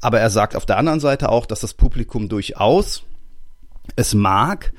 Aber 0.00 0.20
er 0.20 0.30
sagt 0.30 0.56
auf 0.56 0.66
der 0.66 0.78
anderen 0.78 1.00
Seite 1.00 1.30
auch, 1.30 1.46
dass 1.46 1.60
das 1.60 1.74
Publikum 1.74 2.28
durchaus 2.28 3.02
es 3.96 4.14
mag, 4.14 4.72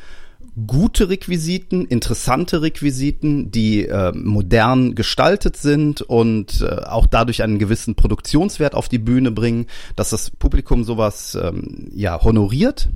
gute 0.68 1.10
Requisiten, 1.10 1.86
interessante 1.86 2.62
Requisiten, 2.62 3.52
die 3.52 3.88
äh, 3.88 4.12
modern 4.14 4.96
gestaltet 4.96 5.56
sind 5.56 6.02
und 6.02 6.62
äh, 6.62 6.84
auch 6.86 7.08
dadurch 7.08 7.42
einen 7.42 7.58
gewissen 7.58 7.96
Produktionswert 7.96 8.76
auf 8.76 8.90
die 8.90 8.98
Bühne 8.98 9.32
bringen, 9.32 9.68
dass 9.96 10.10
das 10.10 10.30
Publikum 10.30 10.84
sowas 10.84 11.38
ähm, 11.42 11.90
ja 11.94 12.22
honoriert 12.22 12.90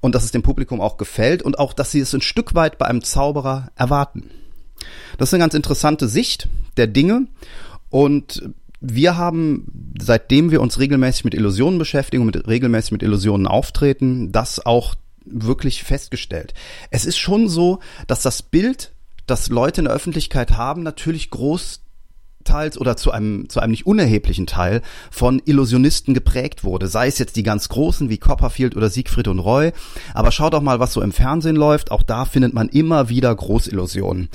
und 0.00 0.14
dass 0.14 0.24
es 0.24 0.30
dem 0.30 0.42
Publikum 0.42 0.80
auch 0.80 0.96
gefällt 0.96 1.42
und 1.42 1.58
auch, 1.58 1.74
dass 1.74 1.90
sie 1.90 2.00
es 2.00 2.14
ein 2.14 2.22
Stück 2.22 2.54
weit 2.54 2.78
bei 2.78 2.86
einem 2.86 3.04
Zauberer 3.04 3.70
erwarten. 3.76 4.30
Das 5.18 5.28
ist 5.28 5.34
eine 5.34 5.42
ganz 5.42 5.54
interessante 5.54 6.08
Sicht 6.08 6.48
der 6.76 6.86
Dinge 6.86 7.26
und 7.90 8.50
wir 8.80 9.16
haben, 9.16 9.92
seitdem 10.00 10.50
wir 10.50 10.62
uns 10.62 10.78
regelmäßig 10.78 11.24
mit 11.24 11.34
Illusionen 11.34 11.78
beschäftigen 11.78 12.22
und 12.22 12.34
mit, 12.34 12.46
regelmäßig 12.46 12.92
mit 12.92 13.02
Illusionen 13.02 13.46
auftreten, 13.46 14.30
das 14.30 14.64
auch 14.64 14.94
wirklich 15.32 15.82
festgestellt. 15.82 16.54
Es 16.90 17.04
ist 17.04 17.18
schon 17.18 17.48
so, 17.48 17.80
dass 18.06 18.22
das 18.22 18.42
Bild, 18.42 18.92
das 19.26 19.48
Leute 19.48 19.80
in 19.80 19.84
der 19.86 19.94
Öffentlichkeit 19.94 20.56
haben, 20.56 20.82
natürlich 20.82 21.30
groß 21.30 21.80
teils 22.44 22.78
oder 22.78 22.96
zu 22.96 23.10
einem, 23.10 23.48
zu 23.48 23.60
einem 23.60 23.72
nicht 23.72 23.86
unerheblichen 23.86 24.46
Teil 24.46 24.82
von 25.10 25.40
Illusionisten 25.44 26.14
geprägt 26.14 26.64
wurde. 26.64 26.88
Sei 26.88 27.06
es 27.06 27.18
jetzt 27.18 27.36
die 27.36 27.42
ganz 27.42 27.68
großen 27.68 28.08
wie 28.08 28.18
Copperfield 28.18 28.76
oder 28.76 28.88
Siegfried 28.88 29.28
und 29.28 29.38
Roy. 29.38 29.72
Aber 30.14 30.32
schaut 30.32 30.54
doch 30.54 30.62
mal, 30.62 30.80
was 30.80 30.92
so 30.92 31.02
im 31.02 31.12
Fernsehen 31.12 31.56
läuft. 31.56 31.90
Auch 31.90 32.02
da 32.02 32.24
findet 32.24 32.54
man 32.54 32.68
immer 32.68 33.08
wieder 33.08 33.34
Großillusionen. 33.34 34.28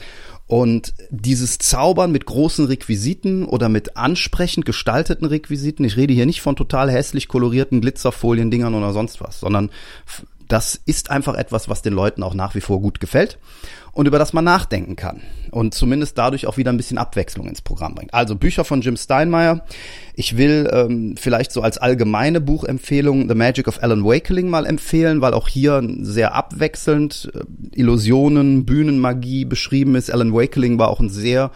Und 0.45 0.93
dieses 1.09 1.57
Zaubern 1.57 2.11
mit 2.11 2.25
großen 2.25 2.65
Requisiten 2.65 3.45
oder 3.45 3.69
mit 3.69 3.95
ansprechend 3.95 4.65
gestalteten 4.65 5.25
Requisiten, 5.25 5.85
ich 5.85 5.95
rede 5.95 6.13
hier 6.13 6.25
nicht 6.25 6.41
von 6.41 6.55
total 6.55 6.91
hässlich 6.91 7.29
kolorierten 7.29 7.79
Glitzerfolien-Dingern 7.81 8.75
oder 8.75 8.91
sonst 8.91 9.21
was, 9.21 9.39
sondern 9.39 9.71
das 10.47 10.79
ist 10.85 11.09
einfach 11.09 11.35
etwas, 11.35 11.69
was 11.69 11.81
den 11.81 11.93
Leuten 11.93 12.23
auch 12.23 12.33
nach 12.33 12.55
wie 12.55 12.61
vor 12.61 12.81
gut 12.81 12.99
gefällt 12.99 13.37
und 13.91 14.07
über 14.07 14.19
das 14.19 14.33
man 14.33 14.43
nachdenken 14.43 14.95
kann 14.95 15.21
und 15.51 15.73
zumindest 15.73 16.17
dadurch 16.17 16.47
auch 16.47 16.57
wieder 16.57 16.71
ein 16.71 16.77
bisschen 16.77 16.97
Abwechslung 16.97 17.47
ins 17.47 17.61
Programm 17.61 17.95
bringt. 17.95 18.13
Also 18.13 18.35
Bücher 18.35 18.65
von 18.65 18.81
Jim 18.81 18.97
Steinmeier. 18.97 19.65
Ich 20.15 20.35
will 20.35 20.69
ähm, 20.73 21.15
vielleicht 21.17 21.51
so 21.51 21.61
als 21.61 21.77
allgemeine 21.77 22.41
Buchempfehlung 22.41 23.29
The 23.29 23.35
Magic 23.35 23.67
of 23.67 23.81
Alan 23.81 24.03
Wakeling 24.03 24.49
mal 24.49 24.65
empfehlen, 24.65 25.21
weil 25.21 25.33
auch 25.33 25.47
hier 25.47 25.81
sehr 26.01 26.33
abwechselnd 26.33 27.31
äh, 27.33 27.79
Illusionen, 27.79 28.65
Bühnenmagie 28.65 29.45
beschrieben 29.45 29.95
ist. 29.95 30.11
Alan 30.11 30.33
Wakeling 30.33 30.79
war 30.79 30.89
auch 30.89 30.99
ein 30.99 31.09
sehr 31.09 31.51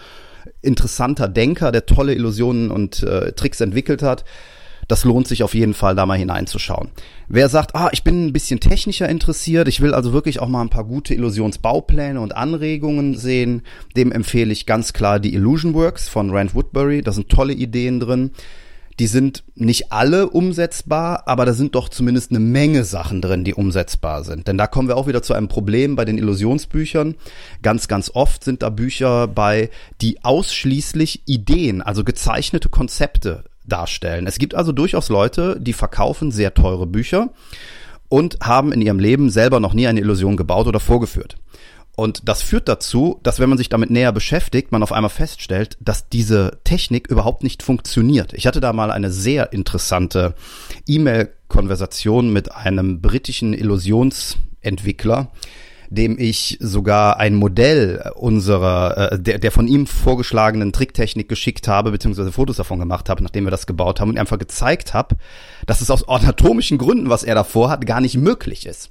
interessanter 0.61 1.27
Denker, 1.27 1.71
der 1.71 1.85
tolle 1.85 2.13
Illusionen 2.13 2.71
und 2.71 3.03
äh, 3.03 3.33
Tricks 3.33 3.61
entwickelt 3.61 4.03
hat 4.03 4.23
das 4.87 5.03
lohnt 5.03 5.27
sich 5.27 5.43
auf 5.43 5.53
jeden 5.53 5.73
Fall, 5.73 5.95
da 5.95 6.05
mal 6.05 6.17
hineinzuschauen. 6.17 6.89
Wer 7.27 7.49
sagt, 7.49 7.75
ah, 7.75 7.89
ich 7.91 8.03
bin 8.03 8.27
ein 8.27 8.33
bisschen 8.33 8.59
technischer 8.59 9.09
interessiert, 9.09 9.67
ich 9.67 9.81
will 9.81 9.93
also 9.93 10.13
wirklich 10.13 10.39
auch 10.39 10.47
mal 10.47 10.61
ein 10.61 10.69
paar 10.69 10.85
gute 10.85 11.13
Illusionsbaupläne 11.13 12.19
und 12.21 12.35
Anregungen 12.35 13.15
sehen, 13.15 13.63
dem 13.95 14.11
empfehle 14.11 14.53
ich 14.53 14.65
ganz 14.65 14.93
klar 14.93 15.19
die 15.19 15.33
Illusion 15.33 15.73
Works 15.73 16.07
von 16.07 16.29
Rand 16.31 16.55
Woodbury. 16.55 17.01
Da 17.01 17.11
sind 17.11 17.29
tolle 17.29 17.53
Ideen 17.53 17.99
drin. 17.99 18.31
Die 18.99 19.07
sind 19.07 19.43
nicht 19.53 19.91
alle 19.91 20.29
umsetzbar, 20.29 21.27
aber 21.27 21.45
da 21.45 21.53
sind 21.53 21.75
doch 21.75 21.87
zumindest 21.89 22.31
eine 22.31 22.39
Menge 22.39 22.83
Sachen 22.83 23.21
drin, 23.21 23.43
die 23.43 23.53
umsetzbar 23.53 24.23
sind. 24.23 24.47
Denn 24.47 24.57
da 24.57 24.65
kommen 24.65 24.87
wir 24.87 24.97
auch 24.97 25.05
wieder 25.05 25.21
zu 25.21 25.35
einem 25.35 25.49
Problem 25.49 25.95
bei 25.95 26.03
den 26.03 26.17
Illusionsbüchern. 26.17 27.13
Ganz, 27.61 27.87
ganz 27.87 28.09
oft 28.11 28.43
sind 28.43 28.63
da 28.63 28.71
Bücher 28.71 29.27
bei, 29.27 29.69
die 30.01 30.23
ausschließlich 30.23 31.23
Ideen, 31.27 31.83
also 31.83 32.03
gezeichnete 32.03 32.69
Konzepte 32.69 33.43
darstellen. 33.67 34.27
Es 34.27 34.39
gibt 34.39 34.55
also 34.55 34.71
durchaus 34.71 35.09
Leute, 35.09 35.57
die 35.59 35.73
verkaufen 35.73 36.31
sehr 36.31 36.53
teure 36.53 36.87
Bücher 36.87 37.29
und 38.09 38.37
haben 38.41 38.71
in 38.71 38.81
ihrem 38.81 38.99
Leben 38.99 39.29
selber 39.29 39.59
noch 39.59 39.73
nie 39.73 39.87
eine 39.87 39.99
Illusion 39.99 40.37
gebaut 40.37 40.67
oder 40.67 40.79
vorgeführt. 40.79 41.35
Und 41.99 42.29
das 42.29 42.43
führt 42.43 42.69
dazu, 42.69 43.19
dass 43.23 43.39
wenn 43.39 43.49
man 43.49 43.57
sich 43.57 43.69
damit 43.69 43.89
näher 43.89 44.11
beschäftigt, 44.11 44.71
man 44.71 44.83
auf 44.83 44.91
einmal 44.91 45.09
feststellt, 45.09 45.77
dass 45.81 46.07
diese 46.09 46.59
Technik 46.63 47.07
überhaupt 47.07 47.41
nicht 47.41 47.63
funktioniert. 47.63 48.33
Ich 48.33 48.45
hatte 48.45 48.59
da 48.59 48.71
mal 48.71 48.91
eine 48.91 49.09
sehr 49.09 49.51
interessante 49.51 50.35
E-Mail-Konversation 50.85 52.31
mit 52.31 52.51
einem 52.53 53.01
britischen 53.01 53.51
Illusionsentwickler, 53.53 55.31
dem 55.89 56.17
ich 56.19 56.57
sogar 56.59 57.17
ein 57.17 57.35
Modell 57.35 58.11
unserer, 58.15 59.13
äh, 59.13 59.19
der, 59.19 59.39
der 59.39 59.51
von 59.51 59.67
ihm 59.67 59.87
vorgeschlagenen 59.87 60.73
Tricktechnik 60.73 61.29
geschickt 61.29 61.67
habe, 61.67 61.91
beziehungsweise 61.91 62.31
Fotos 62.31 62.57
davon 62.57 62.79
gemacht 62.79 63.09
habe, 63.09 63.23
nachdem 63.23 63.45
wir 63.45 63.51
das 63.51 63.67
gebaut 63.67 63.99
haben 63.99 64.09
und 64.09 64.17
einfach 64.17 64.39
gezeigt 64.39 64.93
habe, 64.93 65.15
dass 65.65 65.81
es 65.81 65.91
aus 65.91 66.07
anatomischen 66.07 66.77
Gründen, 66.77 67.09
was 67.09 67.23
er 67.23 67.35
davor 67.35 67.69
hat, 67.69 67.85
gar 67.85 68.01
nicht 68.01 68.17
möglich 68.17 68.65
ist. 68.65 68.89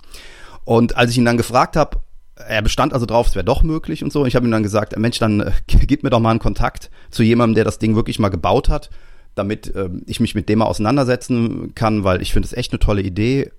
Und 0.65 0.97
als 0.97 1.11
ich 1.13 1.19
ihn 1.19 1.25
dann 1.25 1.37
gefragt 1.37 1.77
habe, 1.77 1.99
er 2.37 2.63
bestand 2.63 2.93
also 2.93 3.07
drauf, 3.07 3.29
es 3.29 3.35
wäre 3.35 3.45
doch 3.45 3.63
möglich 3.63 4.05
und 4.05 4.13
so. 4.13 4.27
Ich 4.27 4.37
habe 4.37 4.47
ihm 4.47 4.51
dann 4.51 4.63
gesagt, 4.63 4.97
Mensch, 4.99 5.19
dann 5.19 5.41
äh, 5.41 5.53
gib 5.67 6.03
mir 6.03 6.11
doch 6.11 6.21
mal 6.21 6.31
einen 6.31 6.39
Kontakt 6.39 6.91
zu 7.11 7.23
jemandem, 7.23 7.55
der 7.55 7.65
das 7.65 7.79
Ding 7.79 7.95
wirklich 7.95 8.19
mal 8.19 8.29
gebaut 8.29 8.69
hat, 8.69 8.91
damit 9.35 9.75
äh, 9.75 9.89
ich 10.07 10.21
mich 10.21 10.35
mit 10.35 10.49
dem 10.49 10.61
mal 10.61 10.67
auseinandersetzen 10.67 11.75
kann, 11.75 12.05
weil 12.05 12.23
ich 12.23 12.33
finde 12.33 12.47
es 12.47 12.53
echt 12.53 12.73
eine 12.73 12.79
tolle 12.79 13.03
Idee 13.03 13.51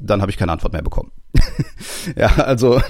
dann 0.00 0.20
habe 0.20 0.30
ich 0.30 0.36
keine 0.36 0.52
Antwort 0.52 0.72
mehr 0.72 0.82
bekommen. 0.82 1.10
ja, 2.16 2.28
also 2.36 2.80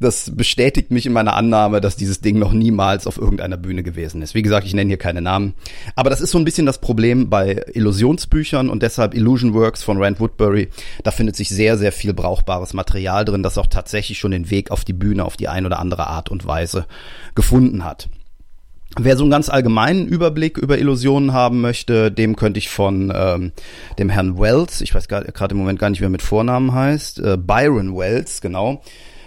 das 0.00 0.36
bestätigt 0.36 0.90
mich 0.90 1.06
in 1.06 1.12
meiner 1.12 1.34
Annahme, 1.34 1.80
dass 1.80 1.96
dieses 1.96 2.20
Ding 2.20 2.38
noch 2.38 2.52
niemals 2.52 3.06
auf 3.06 3.16
irgendeiner 3.16 3.56
Bühne 3.56 3.82
gewesen 3.82 4.22
ist. 4.22 4.34
Wie 4.34 4.42
gesagt, 4.42 4.66
ich 4.66 4.74
nenne 4.74 4.88
hier 4.88 4.98
keine 4.98 5.22
Namen, 5.22 5.54
aber 5.96 6.10
das 6.10 6.20
ist 6.20 6.30
so 6.30 6.38
ein 6.38 6.44
bisschen 6.44 6.66
das 6.66 6.80
Problem 6.80 7.30
bei 7.30 7.64
Illusionsbüchern 7.72 8.68
und 8.68 8.82
deshalb 8.82 9.14
Illusion 9.14 9.54
Works 9.54 9.82
von 9.82 10.02
Rand 10.02 10.20
Woodbury. 10.20 10.68
Da 11.04 11.10
findet 11.10 11.36
sich 11.36 11.48
sehr, 11.48 11.78
sehr 11.78 11.92
viel 11.92 12.12
brauchbares 12.12 12.74
Material 12.74 13.24
drin, 13.24 13.42
das 13.42 13.58
auch 13.58 13.66
tatsächlich 13.66 14.18
schon 14.18 14.32
den 14.32 14.50
Weg 14.50 14.70
auf 14.70 14.84
die 14.84 14.92
Bühne 14.92 15.24
auf 15.24 15.36
die 15.36 15.48
ein 15.48 15.66
oder 15.66 15.78
andere 15.78 16.06
Art 16.06 16.30
und 16.30 16.46
Weise 16.46 16.86
gefunden 17.34 17.84
hat. 17.84 18.08
Wer 18.98 19.16
so 19.16 19.22
einen 19.22 19.30
ganz 19.30 19.48
allgemeinen 19.48 20.08
Überblick 20.08 20.58
über 20.58 20.78
Illusionen 20.78 21.32
haben 21.32 21.60
möchte, 21.60 22.10
dem 22.10 22.34
könnte 22.34 22.58
ich 22.58 22.68
von 22.68 23.12
ähm, 23.14 23.52
dem 24.00 24.08
Herrn 24.08 24.36
Wells, 24.36 24.80
ich 24.80 24.94
weiß 24.94 25.06
gerade 25.06 25.52
im 25.52 25.58
Moment 25.58 25.78
gar 25.78 25.90
nicht, 25.90 26.00
wie 26.00 26.06
er 26.06 26.10
mit 26.10 26.22
Vornamen 26.22 26.74
heißt, 26.74 27.20
äh, 27.20 27.36
Byron 27.36 27.96
Wells, 27.96 28.40
genau, 28.40 28.82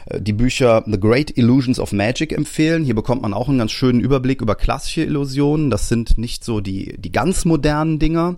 äh, 0.07 0.19
die 0.19 0.33
Bücher 0.33 0.83
The 0.85 0.99
Great 0.99 1.37
Illusions 1.37 1.79
of 1.79 1.93
Magic 1.93 2.33
empfehlen. 2.33 2.83
Hier 2.83 2.95
bekommt 2.95 3.21
man 3.21 3.33
auch 3.33 3.47
einen 3.47 3.57
ganz 3.57 3.71
schönen 3.71 4.01
Überblick 4.01 4.41
über 4.41 4.55
klassische 4.55 5.03
Illusionen. 5.03 5.69
Das 5.69 5.87
sind 5.87 6.17
nicht 6.17 6.43
so 6.43 6.59
die, 6.59 6.97
die 6.97 7.13
ganz 7.13 7.45
modernen 7.45 7.99
Dinger, 7.99 8.35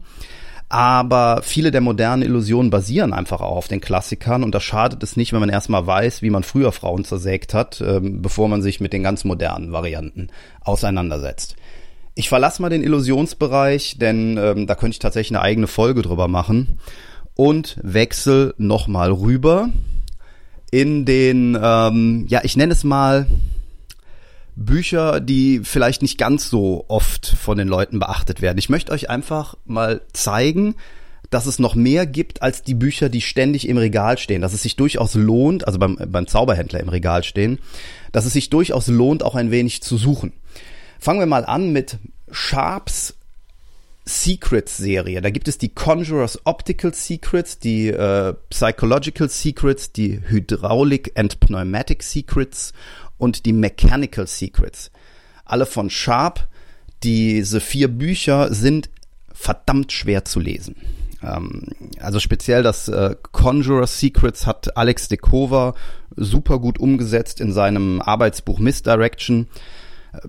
aber 0.69 1.41
viele 1.43 1.71
der 1.71 1.81
modernen 1.81 2.23
Illusionen 2.23 2.71
basieren 2.71 3.13
einfach 3.13 3.41
auch 3.41 3.55
auf 3.55 3.67
den 3.67 3.81
Klassikern 3.81 4.43
und 4.43 4.53
da 4.55 4.59
schadet 4.59 5.03
es 5.03 5.15
nicht, 5.15 5.31
wenn 5.31 5.39
man 5.39 5.49
erstmal 5.49 5.85
weiß, 5.85 6.21
wie 6.21 6.29
man 6.29 6.43
früher 6.43 6.71
Frauen 6.71 7.05
zersägt 7.05 7.53
hat, 7.53 7.81
ähm, 7.81 8.21
bevor 8.21 8.47
man 8.47 8.61
sich 8.61 8.79
mit 8.79 8.91
den 8.91 9.03
ganz 9.03 9.23
modernen 9.23 9.71
Varianten 9.71 10.29
auseinandersetzt. 10.61 11.55
Ich 12.15 12.29
verlasse 12.29 12.61
mal 12.61 12.69
den 12.69 12.83
Illusionsbereich, 12.83 13.97
denn 13.99 14.37
ähm, 14.37 14.67
da 14.67 14.75
könnte 14.75 14.95
ich 14.95 14.99
tatsächlich 14.99 15.35
eine 15.35 15.43
eigene 15.43 15.67
Folge 15.67 16.01
drüber 16.01 16.27
machen 16.27 16.79
und 17.35 17.77
wechsel 17.83 18.53
nochmal 18.57 19.11
rüber 19.11 19.69
in 20.71 21.05
den, 21.05 21.57
ähm, 21.61 22.25
ja, 22.27 22.41
ich 22.43 22.57
nenne 22.57 22.73
es 22.73 22.83
mal 22.83 23.27
Bücher, 24.55 25.19
die 25.19 25.61
vielleicht 25.63 26.01
nicht 26.01 26.17
ganz 26.17 26.49
so 26.49 26.85
oft 26.87 27.27
von 27.27 27.57
den 27.57 27.67
Leuten 27.67 27.99
beachtet 27.99 28.41
werden. 28.41 28.57
Ich 28.57 28.69
möchte 28.69 28.91
euch 28.91 29.09
einfach 29.09 29.55
mal 29.65 30.01
zeigen, 30.13 30.75
dass 31.29 31.45
es 31.45 31.59
noch 31.59 31.75
mehr 31.75 32.05
gibt 32.05 32.41
als 32.41 32.63
die 32.63 32.75
Bücher, 32.75 33.09
die 33.09 33.21
ständig 33.21 33.67
im 33.67 33.77
Regal 33.77 34.17
stehen, 34.17 34.41
dass 34.41 34.53
es 34.53 34.61
sich 34.61 34.75
durchaus 34.75 35.15
lohnt, 35.15 35.67
also 35.67 35.79
beim, 35.79 35.97
beim 36.07 36.27
Zauberhändler 36.27 36.79
im 36.79 36.89
Regal 36.89 37.23
stehen, 37.23 37.59
dass 38.11 38.25
es 38.25 38.33
sich 38.33 38.49
durchaus 38.49 38.87
lohnt, 38.87 39.23
auch 39.23 39.35
ein 39.35 39.51
wenig 39.51 39.81
zu 39.81 39.97
suchen. 39.97 40.33
Fangen 40.99 41.19
wir 41.19 41.25
mal 41.25 41.45
an 41.45 41.73
mit 41.73 41.97
Sharps 42.31 43.15
Secrets 44.07 44.77
Serie. 44.77 45.19
Da 45.21 45.31
gibt 45.31 45.47
es 45.47 45.57
die 45.57 45.69
Conjurers 45.69 46.39
Optical 46.45 46.93
Secrets, 46.93 47.57
die 47.57 47.87
äh, 47.87 48.35
Psychological 48.51 49.29
Secrets, 49.29 49.91
die 49.91 50.21
Hydraulic 50.27 51.11
and 51.15 51.39
Pneumatic 51.39 52.03
Secrets 52.03 52.73
und 53.17 53.45
die 53.45 53.53
Mechanical 53.53 54.27
Secrets. 54.27 54.91
Alle 55.45 55.65
von 55.65 55.89
Sharp. 55.89 56.47
Diese 57.03 57.59
vier 57.59 57.87
Bücher 57.87 58.53
sind 58.53 58.89
verdammt 59.31 59.91
schwer 59.91 60.25
zu 60.25 60.39
lesen. 60.39 60.75
Ähm, 61.21 61.67
also 61.99 62.19
speziell 62.19 62.63
das 62.63 62.87
äh, 62.87 63.15
Conjurer 63.31 63.87
Secrets 63.87 64.47
hat 64.47 64.77
Alex 64.77 65.07
de 65.07 65.17
Kova 65.17 65.75
super 66.15 66.59
gut 66.59 66.79
umgesetzt 66.79 67.41
in 67.41 67.51
seinem 67.51 68.01
Arbeitsbuch 68.01 68.59
Misdirection. 68.59 69.47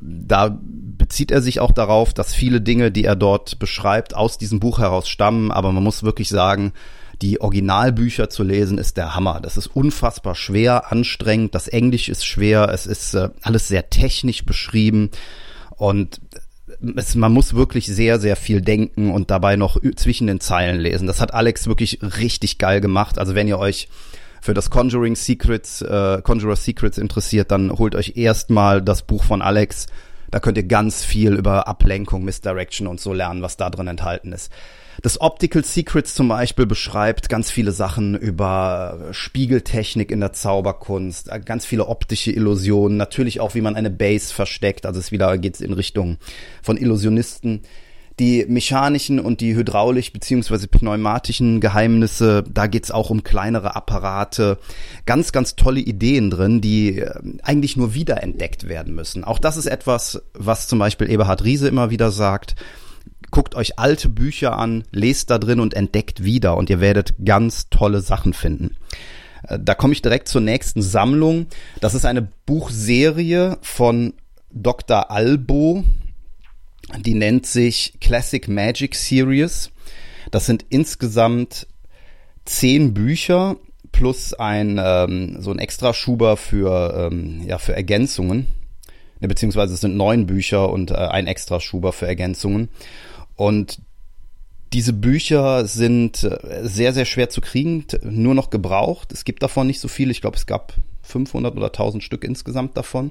Da 0.01 0.59
bezieht 0.61 1.31
er 1.31 1.43
sich 1.43 1.61
auch 1.61 1.71
darauf, 1.71 2.13
dass 2.13 2.35
viele 2.35 2.61
Dinge, 2.61 2.91
die 2.91 3.05
er 3.05 3.15
dort 3.15 3.61
beschreibt, 3.61 4.17
aus 4.17 4.37
diesem 4.37 4.59
Buch 4.59 4.81
heraus 4.81 5.09
stammen. 5.09 5.53
Aber 5.53 5.71
man 5.71 5.85
muss 5.85 6.03
wirklich 6.03 6.29
sagen, 6.29 6.73
die 7.23 7.41
Originalbücher 7.41 8.29
zu 8.29 8.43
lesen, 8.43 8.79
ist 8.79 8.97
der 8.97 9.15
Hammer. 9.15 9.41
Das 9.41 9.57
ist 9.57 9.69
unfassbar 9.69 10.35
schwer, 10.35 10.93
anstrengend. 10.93 11.55
Das 11.55 11.69
Englisch 11.69 12.09
ist 12.09 12.25
schwer. 12.25 12.69
Es 12.73 12.87
ist 12.87 13.15
äh, 13.15 13.31
alles 13.43 13.69
sehr 13.69 13.91
technisch 13.91 14.45
beschrieben. 14.45 15.11
Und 15.77 16.21
es, 16.97 17.15
man 17.15 17.33
muss 17.33 17.55
wirklich 17.55 17.87
sehr, 17.87 18.21
sehr 18.21 18.37
viel 18.37 18.61
denken 18.61 19.11
und 19.11 19.31
dabei 19.31 19.57
noch 19.57 19.81
zwischen 19.97 20.27
den 20.27 20.41
Zeilen 20.41 20.81
lesen. 20.81 21.07
Das 21.07 21.21
hat 21.21 21.33
Alex 21.33 21.67
wirklich 21.67 22.01
richtig 22.03 22.59
geil 22.59 22.81
gemacht. 22.81 23.19
Also 23.19 23.35
wenn 23.35 23.49
ihr 23.49 23.59
euch 23.59 23.89
für 24.41 24.55
das 24.55 24.71
Conjuring 24.71 25.17
Secrets, 25.17 25.83
äh, 25.83 26.21
Conjurer 26.23 26.57
Secrets 26.57 26.99
interessiert, 26.99 27.51
dann 27.51 27.71
holt 27.73 27.95
euch 27.95 28.17
erstmal 28.17 28.83
das 28.83 29.03
Buch 29.03 29.25
von 29.25 29.43
Alex. 29.43 29.87
Da 30.31 30.41
könnt 30.41 30.59
ihr 30.59 30.65
ganz 30.65 31.05
viel 31.05 31.35
über 31.35 31.69
Ablenkung, 31.69 32.25
Misdirection 32.25 32.87
und 32.87 33.01
so 33.01 33.13
lernen, 33.13 33.43
was 33.43 33.57
da 33.57 33.71
drin 33.71 33.87
enthalten 33.87 34.33
ist. 34.33 34.51
Das 35.03 35.21
Optical 35.21 35.63
Secrets 35.63 36.15
zum 36.15 36.29
Beispiel 36.29 36.65
beschreibt 36.65 37.29
ganz 37.29 37.51
viele 37.51 37.73
Sachen 37.73 38.17
über 38.17 39.09
Spiegeltechnik 39.11 40.11
in 40.11 40.21
der 40.21 40.33
Zauberkunst, 40.33 41.31
ganz 41.45 41.67
viele 41.67 41.87
optische 41.87 42.33
Illusionen, 42.33 42.97
natürlich 42.97 43.41
auch, 43.41 43.55
wie 43.55 43.61
man 43.61 43.77
eine 43.77 43.91
Base 43.91 44.33
versteckt. 44.33 44.87
Also 44.87 44.99
es 44.99 45.13
wieder 45.13 45.37
geht's 45.39 45.61
in 45.61 45.75
Richtung 45.75 46.17
von 46.63 46.79
Illusionisten. 46.79 47.61
Die 48.19 48.47
mechanischen 48.49 49.21
und 49.21 49.41
die 49.41 49.55
hydraulisch 49.55 50.13
beziehungsweise 50.13 50.69
pneumatischen 50.69 51.61
Geheimnisse, 51.61 52.45
da 52.51 52.67
geht's 52.67 52.91
auch 52.91 53.11
um 53.11 53.23
kleinere 53.23 53.77
Apparate. 53.77 54.59
Ganz, 55.05 55.33
ganz 55.33 55.55
tolle 55.55 55.81
Ideen 55.81 56.31
drin, 56.31 56.61
die 56.61 57.01
äh, 57.01 57.13
eigentlich 57.43 57.77
nur 57.77 57.93
wiederentdeckt 57.95 58.69
werden 58.69 58.95
müssen. 58.95 59.23
Auch 59.25 59.39
das 59.39 59.57
ist 59.57 59.67
etwas, 59.67 60.23
was 60.33 60.67
zum 60.67 60.79
Beispiel 60.79 61.11
Eberhard 61.11 61.45
Riese 61.45 61.69
immer 61.69 61.91
wieder 61.91 62.11
sagt 62.11 62.57
guckt 63.31 63.55
euch 63.55 63.79
alte 63.79 64.09
Bücher 64.09 64.59
an, 64.59 64.85
lest 64.93 65.31
da 65.31 65.39
drin 65.39 65.61
und 65.61 65.75
entdeckt 65.75 66.25
wieder 66.25 66.57
und 66.57 66.71
ihr 66.71 66.81
werdet 66.81 67.15
ganz 67.25 67.69
tolle 67.71 68.01
Sachen 68.01 68.33
finden. 68.33 68.77
Äh, 69.47 69.59
da 69.61 69.75
komme 69.75 69.93
ich 69.93 70.03
direkt 70.03 70.29
zur 70.29 70.41
nächsten 70.41 70.83
Sammlung. 70.83 71.47
Das 71.81 71.95
ist 71.95 72.05
eine 72.05 72.29
Buchserie 72.47 73.59
von 73.63 74.15
Dr. 74.53 75.11
Albo. 75.11 75.85
Die 76.99 77.15
nennt 77.15 77.47
sich 77.47 77.95
Classic 78.01 78.47
Magic 78.49 78.95
Series. 78.95 79.71
Das 80.31 80.47
sind 80.47 80.65
insgesamt 80.69 81.67
zehn 82.45 82.95
Bücher 82.95 83.57
plus 83.93 84.35
ein 84.35 84.81
ähm, 84.83 85.41
so 85.41 85.51
ein 85.51 85.59
Extraschuber 85.59 86.37
für 86.37 87.11
ähm, 87.11 87.43
ja 87.47 87.59
für 87.59 87.75
Ergänzungen. 87.75 88.47
Beziehungsweise 89.21 89.75
es 89.75 89.81
sind 89.81 89.97
neun 89.97 90.27
Bücher 90.27 90.71
und 90.71 90.91
äh, 90.91 90.95
ein 90.95 91.27
Extraschuber 91.27 91.93
für 91.93 92.07
Ergänzungen. 92.07 92.69
Und 93.35 93.81
diese 94.73 94.93
Bücher 94.93 95.67
sind 95.67 96.23
äh, 96.23 96.39
sehr, 96.63 96.93
sehr 96.93 97.07
schwer 97.07 97.31
zu 97.31 97.41
kriegen, 97.41 97.87
nur 98.03 98.35
noch 98.35 98.51
gebraucht. 98.51 99.13
Es 99.13 99.25
gibt 99.25 99.43
davon 99.43 99.67
nicht 99.67 99.81
so 99.81 99.89
viele. 99.89 100.11
Ich 100.11 100.21
glaube, 100.21 100.37
es 100.37 100.47
gab 100.47 100.75
500 101.03 101.57
oder 101.57 101.69
1000 101.69 102.03
Stück 102.03 102.25
insgesamt 102.25 102.77
davon. 102.77 103.11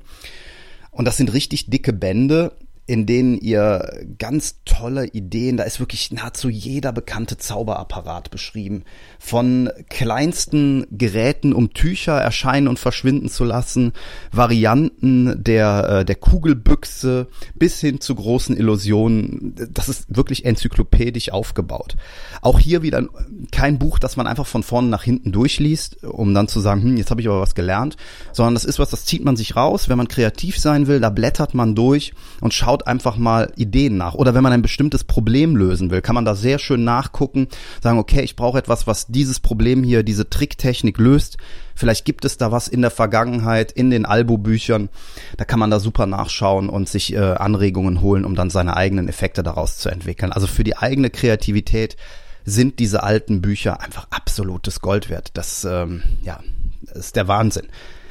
Und 0.91 1.05
das 1.05 1.17
sind 1.17 1.33
richtig 1.33 1.69
dicke 1.69 1.91
Bände 1.91 2.51
in 2.87 3.07
denen 3.07 3.37
ihr 3.39 4.05
ganz 4.19 4.57
tolle 4.63 5.07
Ideen, 5.07 5.57
da 5.57 5.63
ist 5.63 5.79
wirklich 5.79 6.11
nahezu 6.11 6.49
jeder 6.49 6.91
bekannte 6.91 7.37
Zauberapparat 7.37 8.29
beschrieben. 8.29 8.83
Von 9.17 9.71
kleinsten 9.89 10.85
Geräten, 10.91 11.53
um 11.53 11.73
Tücher 11.73 12.13
erscheinen 12.13 12.67
und 12.67 12.77
verschwinden 12.77 13.29
zu 13.29 13.43
lassen, 13.43 13.93
Varianten 14.31 15.43
der, 15.43 15.89
äh, 15.89 16.05
der 16.05 16.15
Kugelbüchse 16.15 17.27
bis 17.55 17.79
hin 17.79 18.01
zu 18.01 18.13
großen 18.13 18.55
Illusionen. 18.55 19.55
Das 19.71 19.89
ist 19.89 20.15
wirklich 20.15 20.45
enzyklopädisch 20.45 21.31
aufgebaut. 21.31 21.95
Auch 22.41 22.59
hier 22.59 22.83
wieder 22.83 23.03
kein 23.51 23.79
Buch, 23.79 23.97
das 23.97 24.15
man 24.15 24.27
einfach 24.27 24.45
von 24.45 24.61
vorne 24.61 24.89
nach 24.89 25.03
hinten 25.03 25.31
durchliest, 25.31 26.03
um 26.03 26.35
dann 26.35 26.47
zu 26.47 26.59
sagen, 26.59 26.83
hm, 26.83 26.97
jetzt 26.97 27.09
habe 27.09 27.21
ich 27.21 27.27
aber 27.27 27.41
was 27.41 27.55
gelernt, 27.55 27.97
sondern 28.31 28.53
das 28.53 28.65
ist 28.65 28.77
was, 28.77 28.91
das 28.91 29.05
zieht 29.05 29.25
man 29.25 29.35
sich 29.35 29.55
raus, 29.55 29.89
wenn 29.89 29.97
man 29.97 30.07
kreativ 30.07 30.59
sein 30.59 30.85
will, 30.85 30.99
da 30.99 31.09
blättert 31.09 31.55
man 31.55 31.73
durch 31.73 32.13
und 32.41 32.53
schaut, 32.53 32.74
schaut 32.75 32.87
einfach 32.87 33.15
mal 33.15 33.53
Ideen 33.55 33.95
nach. 33.95 34.15
Oder 34.15 34.33
wenn 34.33 34.43
man 34.43 34.51
ein 34.51 34.61
bestimmtes 34.61 35.05
Problem 35.05 35.55
lösen 35.55 35.91
will, 35.91 36.01
kann 36.01 36.15
man 36.15 36.25
da 36.25 36.35
sehr 36.35 36.59
schön 36.59 36.83
nachgucken, 36.83 37.47
sagen, 37.81 37.99
okay, 37.99 38.21
ich 38.21 38.35
brauche 38.35 38.57
etwas, 38.57 38.85
was 38.85 39.07
dieses 39.07 39.39
Problem 39.39 39.81
hier, 39.81 40.03
diese 40.03 40.29
Tricktechnik 40.29 40.97
löst. 40.97 41.37
Vielleicht 41.73 42.03
gibt 42.03 42.25
es 42.25 42.37
da 42.37 42.51
was 42.51 42.67
in 42.67 42.81
der 42.81 42.91
Vergangenheit, 42.91 43.71
in 43.71 43.91
den 43.91 44.05
Albo-Büchern. 44.05 44.89
Da 45.37 45.45
kann 45.45 45.59
man 45.59 45.71
da 45.71 45.79
super 45.79 46.05
nachschauen 46.05 46.67
und 46.67 46.89
sich 46.89 47.13
äh, 47.13 47.19
Anregungen 47.19 48.01
holen, 48.01 48.25
um 48.25 48.35
dann 48.35 48.49
seine 48.49 48.75
eigenen 48.75 49.07
Effekte 49.07 49.41
daraus 49.41 49.77
zu 49.77 49.87
entwickeln. 49.87 50.33
Also 50.33 50.45
für 50.45 50.65
die 50.65 50.75
eigene 50.75 51.09
Kreativität 51.09 51.95
sind 52.43 52.79
diese 52.79 53.03
alten 53.03 53.41
Bücher 53.41 53.79
einfach 53.79 54.07
absolutes 54.09 54.81
Gold 54.81 55.09
wert. 55.09 55.31
Das, 55.35 55.63
ähm, 55.63 56.03
ja, 56.23 56.41
das 56.81 56.97
ist 56.97 57.15
der 57.15 57.29
Wahnsinn. 57.29 57.67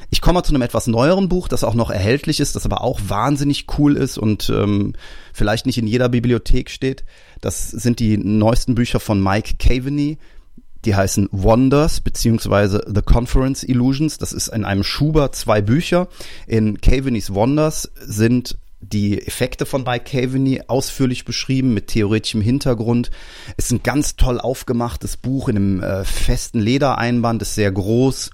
Ich 0.09 0.21
komme 0.21 0.35
mal 0.35 0.43
zu 0.43 0.53
einem 0.53 0.61
etwas 0.61 0.87
neueren 0.87 1.29
Buch, 1.29 1.47
das 1.47 1.63
auch 1.63 1.73
noch 1.73 1.89
erhältlich 1.89 2.39
ist, 2.39 2.55
das 2.55 2.65
aber 2.65 2.81
auch 2.81 2.99
wahnsinnig 3.07 3.65
cool 3.77 3.95
ist 3.97 4.17
und 4.17 4.49
ähm, 4.49 4.93
vielleicht 5.33 5.65
nicht 5.65 5.77
in 5.77 5.87
jeder 5.87 6.09
Bibliothek 6.09 6.69
steht. 6.69 7.03
Das 7.41 7.69
sind 7.69 7.99
die 7.99 8.17
neuesten 8.17 8.75
Bücher 8.75 8.99
von 8.99 9.21
Mike 9.21 9.55
Caveney. 9.57 10.17
Die 10.85 10.95
heißen 10.95 11.29
Wonders 11.31 11.99
beziehungsweise 11.99 12.85
The 12.87 13.01
Conference 13.01 13.63
Illusions. 13.63 14.19
Das 14.19 14.33
ist 14.33 14.49
in 14.49 14.65
einem 14.65 14.83
Schuber 14.83 15.31
zwei 15.31 15.61
Bücher. 15.61 16.07
In 16.45 16.79
Caveneys 16.79 17.33
Wonders 17.33 17.91
sind 17.99 18.57
die 18.81 19.19
Effekte 19.25 19.65
von 19.65 19.83
Mike 19.83 20.05
Caveney 20.05 20.61
ausführlich 20.67 21.25
beschrieben 21.25 21.73
mit 21.73 21.87
theoretischem 21.87 22.41
Hintergrund. 22.41 23.09
Ist 23.57 23.71
ein 23.71 23.81
ganz 23.81 24.15
toll 24.15 24.39
aufgemachtes 24.39 25.17
Buch 25.17 25.49
in 25.49 25.55
einem 25.55 25.83
äh, 25.83 26.03
festen 26.03 26.59
Ledereinband, 26.59 27.41
ist 27.41 27.55
sehr 27.55 27.71
groß 27.71 28.29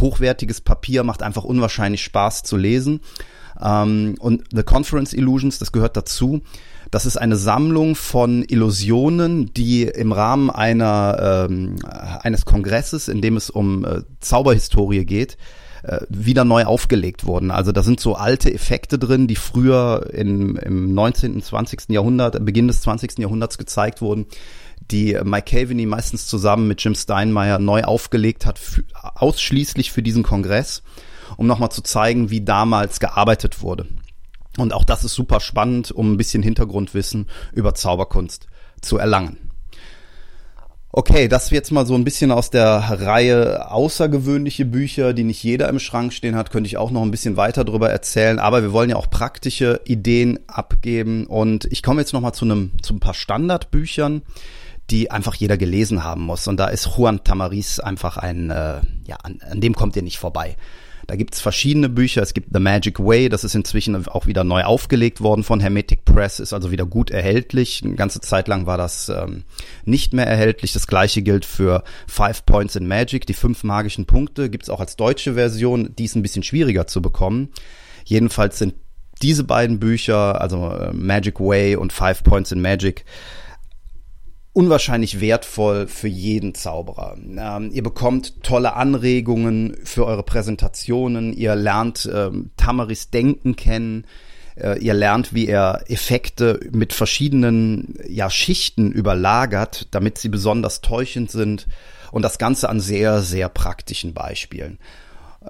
hochwertiges 0.00 0.60
Papier, 0.60 1.02
macht 1.02 1.22
einfach 1.22 1.44
unwahrscheinlich 1.44 2.02
Spaß 2.02 2.42
zu 2.42 2.56
lesen. 2.56 3.00
Ähm, 3.60 4.16
und 4.18 4.44
The 4.52 4.62
Conference 4.62 5.12
Illusions, 5.12 5.58
das 5.58 5.72
gehört 5.72 5.96
dazu. 5.96 6.42
Das 6.90 7.04
ist 7.06 7.16
eine 7.16 7.36
Sammlung 7.36 7.96
von 7.96 8.44
Illusionen, 8.44 9.52
die 9.54 9.82
im 9.82 10.12
Rahmen 10.12 10.50
einer, 10.50 11.46
ähm, 11.50 11.76
eines 11.84 12.44
Kongresses, 12.44 13.08
in 13.08 13.20
dem 13.20 13.36
es 13.36 13.50
um 13.50 13.84
äh, 13.84 14.02
Zauberhistorie 14.20 15.04
geht, 15.04 15.36
äh, 15.82 16.00
wieder 16.08 16.44
neu 16.44 16.64
aufgelegt 16.64 17.26
wurden. 17.26 17.50
Also 17.50 17.72
da 17.72 17.82
sind 17.82 17.98
so 17.98 18.14
alte 18.14 18.52
Effekte 18.52 18.98
drin, 18.98 19.26
die 19.26 19.36
früher 19.36 20.10
in, 20.12 20.56
im 20.56 20.94
19., 20.94 21.42
20. 21.42 21.90
Jahrhundert, 21.90 22.44
Beginn 22.44 22.68
des 22.68 22.82
20. 22.82 23.18
Jahrhunderts 23.18 23.58
gezeigt 23.58 24.00
wurden, 24.00 24.26
die 24.90 25.18
Mike 25.24 25.50
Caveney 25.50 25.86
meistens 25.86 26.26
zusammen 26.26 26.68
mit 26.68 26.82
Jim 26.82 26.94
Steinmeier 26.94 27.58
neu 27.58 27.82
aufgelegt 27.82 28.46
hat, 28.46 28.60
ausschließlich 29.02 29.92
für 29.92 30.02
diesen 30.02 30.22
Kongress, 30.22 30.82
um 31.36 31.46
nochmal 31.46 31.70
zu 31.70 31.82
zeigen, 31.82 32.30
wie 32.30 32.40
damals 32.40 33.00
gearbeitet 33.00 33.62
wurde. 33.62 33.86
Und 34.58 34.72
auch 34.72 34.84
das 34.84 35.04
ist 35.04 35.14
super 35.14 35.40
spannend, 35.40 35.90
um 35.90 36.12
ein 36.12 36.16
bisschen 36.16 36.42
Hintergrundwissen 36.42 37.26
über 37.52 37.74
Zauberkunst 37.74 38.46
zu 38.80 38.98
erlangen. 38.98 39.46
Okay, 40.98 41.28
das 41.28 41.50
jetzt 41.50 41.72
mal 41.72 41.84
so 41.84 41.94
ein 41.94 42.04
bisschen 42.04 42.30
aus 42.30 42.48
der 42.48 42.78
Reihe 42.78 43.70
außergewöhnliche 43.70 44.64
Bücher, 44.64 45.12
die 45.12 45.24
nicht 45.24 45.42
jeder 45.42 45.68
im 45.68 45.78
Schrank 45.78 46.14
stehen 46.14 46.36
hat, 46.36 46.50
könnte 46.50 46.68
ich 46.68 46.78
auch 46.78 46.90
noch 46.90 47.02
ein 47.02 47.10
bisschen 47.10 47.36
weiter 47.36 47.64
drüber 47.64 47.90
erzählen. 47.90 48.38
Aber 48.38 48.62
wir 48.62 48.72
wollen 48.72 48.88
ja 48.88 48.96
auch 48.96 49.10
praktische 49.10 49.82
Ideen 49.84 50.38
abgeben. 50.46 51.26
Und 51.26 51.66
ich 51.66 51.82
komme 51.82 52.00
jetzt 52.00 52.14
noch 52.14 52.22
mal 52.22 52.32
zu 52.32 52.46
einem, 52.46 52.72
zu 52.80 52.94
ein 52.94 53.00
paar 53.00 53.12
Standardbüchern, 53.12 54.22
die 54.90 55.10
einfach 55.10 55.34
jeder 55.34 55.56
gelesen 55.56 56.04
haben 56.04 56.22
muss. 56.22 56.46
Und 56.46 56.58
da 56.58 56.68
ist 56.68 56.96
Juan 56.96 57.24
Tamariz 57.24 57.78
einfach 57.80 58.16
ein, 58.16 58.50
äh, 58.50 58.80
ja, 59.06 59.16
an, 59.22 59.40
an 59.50 59.60
dem 59.60 59.74
kommt 59.74 59.96
ihr 59.96 60.02
nicht 60.02 60.18
vorbei. 60.18 60.56
Da 61.06 61.14
gibt's 61.14 61.40
verschiedene 61.40 61.88
Bücher. 61.88 62.22
Es 62.22 62.34
gibt 62.34 62.48
The 62.52 62.58
Magic 62.58 62.98
Way, 62.98 63.28
das 63.28 63.44
ist 63.44 63.54
inzwischen 63.54 64.08
auch 64.08 64.26
wieder 64.26 64.42
neu 64.42 64.64
aufgelegt 64.64 65.20
worden 65.20 65.44
von 65.44 65.60
Hermetic 65.60 66.04
Press, 66.04 66.40
ist 66.40 66.52
also 66.52 66.72
wieder 66.72 66.84
gut 66.84 67.10
erhältlich. 67.10 67.82
Eine 67.84 67.94
ganze 67.94 68.20
Zeit 68.20 68.48
lang 68.48 68.66
war 68.66 68.76
das 68.76 69.08
ähm, 69.08 69.44
nicht 69.84 70.12
mehr 70.12 70.26
erhältlich. 70.26 70.72
Das 70.72 70.88
gleiche 70.88 71.22
gilt 71.22 71.44
für 71.44 71.84
Five 72.08 72.44
Points 72.44 72.74
in 72.74 72.88
Magic, 72.88 73.24
die 73.26 73.34
fünf 73.34 73.62
magischen 73.62 74.06
Punkte. 74.06 74.50
Gibt's 74.50 74.68
auch 74.68 74.80
als 74.80 74.96
deutsche 74.96 75.34
Version, 75.34 75.94
die 75.96 76.06
ist 76.06 76.16
ein 76.16 76.22
bisschen 76.22 76.42
schwieriger 76.42 76.88
zu 76.88 77.00
bekommen. 77.00 77.50
Jedenfalls 78.04 78.58
sind 78.58 78.74
diese 79.22 79.44
beiden 79.44 79.78
Bücher, 79.78 80.40
also 80.40 80.70
äh, 80.70 80.92
Magic 80.92 81.38
Way 81.38 81.76
und 81.76 81.92
Five 81.92 82.24
Points 82.24 82.50
in 82.50 82.60
Magic, 82.60 83.04
unwahrscheinlich 84.56 85.20
wertvoll 85.20 85.86
für 85.86 86.08
jeden 86.08 86.54
Zauberer. 86.54 87.18
Ähm, 87.18 87.70
ihr 87.74 87.82
bekommt 87.82 88.42
tolle 88.42 88.72
Anregungen 88.72 89.76
für 89.84 90.06
eure 90.06 90.22
Präsentationen, 90.22 91.34
ihr 91.34 91.54
lernt 91.54 92.08
ähm, 92.10 92.52
Tamaris 92.56 93.10
Denken 93.10 93.56
kennen, 93.56 94.06
äh, 94.58 94.78
ihr 94.78 94.94
lernt, 94.94 95.34
wie 95.34 95.46
er 95.46 95.84
Effekte 95.88 96.58
mit 96.72 96.94
verschiedenen 96.94 97.98
ja, 98.08 98.30
Schichten 98.30 98.92
überlagert, 98.92 99.88
damit 99.90 100.16
sie 100.16 100.30
besonders 100.30 100.80
täuschend 100.80 101.30
sind 101.30 101.66
und 102.10 102.22
das 102.22 102.38
Ganze 102.38 102.70
an 102.70 102.80
sehr, 102.80 103.20
sehr 103.20 103.50
praktischen 103.50 104.14
Beispielen. 104.14 104.78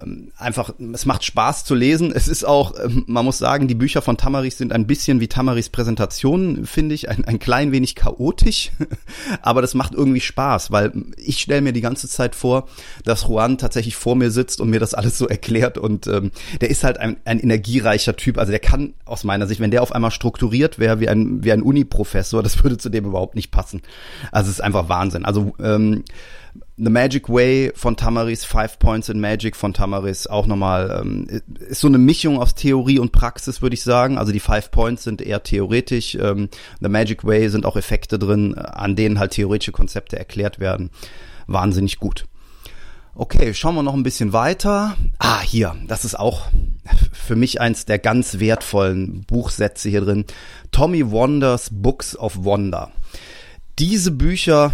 Ähm, 0.02 0.32
einfach, 0.36 0.74
es 0.92 1.06
macht 1.06 1.24
Spaß 1.24 1.64
zu 1.64 1.74
lesen. 1.74 2.12
Es 2.12 2.28
ist 2.28 2.44
auch, 2.44 2.74
ähm, 2.82 3.04
man 3.06 3.24
muss 3.24 3.38
sagen, 3.38 3.68
die 3.68 3.74
Bücher 3.74 4.02
von 4.02 4.16
Tamaris 4.16 4.58
sind 4.58 4.72
ein 4.72 4.86
bisschen 4.86 5.20
wie 5.20 5.28
Tamaris 5.28 5.68
Präsentationen, 5.68 6.66
finde 6.66 6.94
ich, 6.94 7.08
ein, 7.08 7.24
ein 7.24 7.38
klein 7.38 7.72
wenig 7.72 7.94
chaotisch, 7.94 8.72
aber 9.42 9.62
das 9.62 9.74
macht 9.74 9.94
irgendwie 9.94 10.20
Spaß, 10.20 10.70
weil 10.70 10.92
ich 11.16 11.40
stelle 11.40 11.62
mir 11.62 11.72
die 11.72 11.80
ganze 11.80 12.08
Zeit 12.08 12.34
vor, 12.34 12.68
dass 13.04 13.28
Juan 13.28 13.58
tatsächlich 13.58 13.96
vor 13.96 14.16
mir 14.16 14.30
sitzt 14.30 14.60
und 14.60 14.70
mir 14.70 14.80
das 14.80 14.94
alles 14.94 15.18
so 15.18 15.28
erklärt 15.28 15.78
und 15.78 16.06
ähm, 16.06 16.30
der 16.60 16.70
ist 16.70 16.84
halt 16.84 16.98
ein, 16.98 17.16
ein 17.24 17.40
energiereicher 17.40 18.16
Typ, 18.16 18.38
also 18.38 18.50
der 18.50 18.60
kann 18.60 18.94
aus 19.04 19.24
meiner 19.24 19.46
Sicht, 19.46 19.60
wenn 19.60 19.70
der 19.70 19.82
auf 19.82 19.92
einmal 19.92 20.10
strukturiert 20.10 20.78
wäre 20.78 21.00
wie 21.00 21.08
ein, 21.08 21.44
wie 21.44 21.52
ein 21.52 21.62
Uni-Professor, 21.62 22.42
das 22.42 22.62
würde 22.62 22.78
zu 22.78 22.88
dem 22.88 23.04
überhaupt 23.04 23.34
nicht 23.34 23.50
passen. 23.50 23.82
Also 24.32 24.50
es 24.50 24.56
ist 24.56 24.60
einfach 24.62 24.88
Wahnsinn. 24.88 25.24
Also 25.24 25.54
ähm, 25.60 26.04
The 26.76 26.90
Magic 26.90 27.28
Way 27.28 27.72
von 27.74 27.96
Tamaris, 27.96 28.44
Five 28.44 28.78
Points 28.78 29.08
in 29.08 29.20
Magic 29.20 29.56
von 29.56 29.72
Tamaris, 29.72 30.26
auch 30.26 30.46
nochmal, 30.46 31.00
ähm, 31.00 31.26
ist 31.60 31.80
so 31.80 31.88
eine 31.88 31.98
Mischung 31.98 32.38
aus 32.38 32.54
Theorie 32.54 32.98
und 32.98 33.12
Praxis, 33.12 33.62
würde 33.62 33.74
ich 33.74 33.82
sagen. 33.82 34.18
Also 34.18 34.32
die 34.32 34.40
Five 34.40 34.70
Points 34.70 35.04
sind 35.04 35.22
eher 35.22 35.42
theoretisch. 35.42 36.14
Ähm, 36.14 36.48
The 36.80 36.88
Magic 36.88 37.24
Way 37.24 37.48
sind 37.48 37.66
auch 37.66 37.76
Effekte 37.76 38.18
drin, 38.18 38.54
an 38.54 38.96
denen 38.96 39.18
halt 39.18 39.32
theoretische 39.32 39.72
Konzepte 39.72 40.18
erklärt 40.18 40.60
werden. 40.60 40.90
Wahnsinnig 41.46 41.98
gut. 41.98 42.26
Okay, 43.14 43.54
schauen 43.54 43.74
wir 43.74 43.82
noch 43.82 43.94
ein 43.94 44.02
bisschen 44.02 44.34
weiter. 44.34 44.94
Ah, 45.18 45.40
hier, 45.40 45.74
das 45.86 46.04
ist 46.04 46.18
auch 46.18 46.48
für 47.12 47.34
mich 47.34 47.62
eins 47.62 47.86
der 47.86 47.98
ganz 47.98 48.40
wertvollen 48.40 49.24
Buchsätze 49.26 49.88
hier 49.88 50.02
drin. 50.02 50.26
Tommy 50.70 51.10
Wonders 51.10 51.70
Books 51.72 52.14
of 52.14 52.44
Wonder. 52.44 52.92
Diese 53.78 54.10
Bücher 54.10 54.70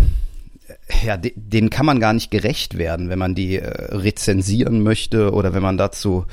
ja, 1.05 1.17
denen 1.17 1.71
kann 1.71 1.87
man 1.87 2.01
gar 2.01 2.13
nicht 2.13 2.31
gerecht 2.31 2.79
werden, 2.79 3.09
wenn 3.09 3.19
man 3.19 3.35
die 3.35 3.57
äh, 3.59 3.95
rezensieren 3.95 4.83
möchte 4.83 5.33
oder 5.33 5.55
wenn 5.55 5.63
man 5.63 5.77
dazu 5.77 6.27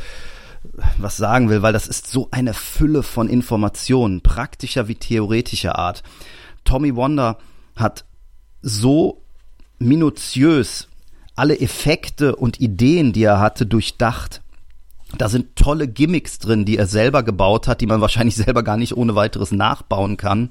was 0.97 1.17
sagen 1.17 1.49
will, 1.49 1.61
weil 1.61 1.73
das 1.73 1.87
ist 1.87 2.07
so 2.07 2.27
eine 2.31 2.53
Fülle 2.53 3.03
von 3.03 3.29
Informationen, 3.29 4.21
praktischer 4.21 4.87
wie 4.87 4.95
theoretischer 4.95 5.77
Art. 5.77 6.03
Tommy 6.65 6.95
Wonder 6.95 7.37
hat 7.75 8.05
so 8.61 9.21
minutiös 9.77 10.89
alle 11.35 11.59
Effekte 11.59 12.35
und 12.35 12.59
Ideen, 12.59 13.13
die 13.13 13.23
er 13.23 13.39
hatte, 13.39 13.65
durchdacht. 13.65 14.41
Da 15.17 15.27
sind 15.27 15.55
tolle 15.55 15.87
Gimmicks 15.87 16.37
drin, 16.37 16.65
die 16.65 16.77
er 16.77 16.85
selber 16.85 17.23
gebaut 17.23 17.67
hat, 17.67 17.81
die 17.81 17.87
man 17.87 18.01
wahrscheinlich 18.01 18.35
selber 18.35 18.63
gar 18.63 18.77
nicht 18.77 18.95
ohne 18.95 19.15
weiteres 19.15 19.51
nachbauen 19.51 20.17
kann. 20.17 20.49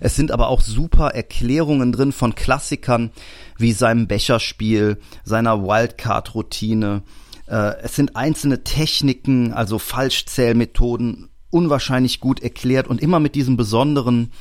Es 0.00 0.16
sind 0.16 0.30
aber 0.30 0.48
auch 0.48 0.60
super 0.60 1.08
Erklärungen 1.14 1.92
drin 1.92 2.12
von 2.12 2.34
Klassikern 2.34 3.10
wie 3.56 3.72
seinem 3.72 4.06
Becherspiel, 4.06 4.98
seiner 5.24 5.62
Wildcard-Routine. 5.62 7.02
Äh, 7.46 7.76
es 7.82 7.96
sind 7.96 8.16
einzelne 8.16 8.62
Techniken, 8.64 9.52
also 9.52 9.78
Falschzählmethoden, 9.78 11.30
unwahrscheinlich 11.50 12.20
gut 12.20 12.40
erklärt 12.40 12.88
und 12.88 13.00
immer 13.00 13.20
mit 13.20 13.34
diesem 13.34 13.56
besonderen, 13.56 14.32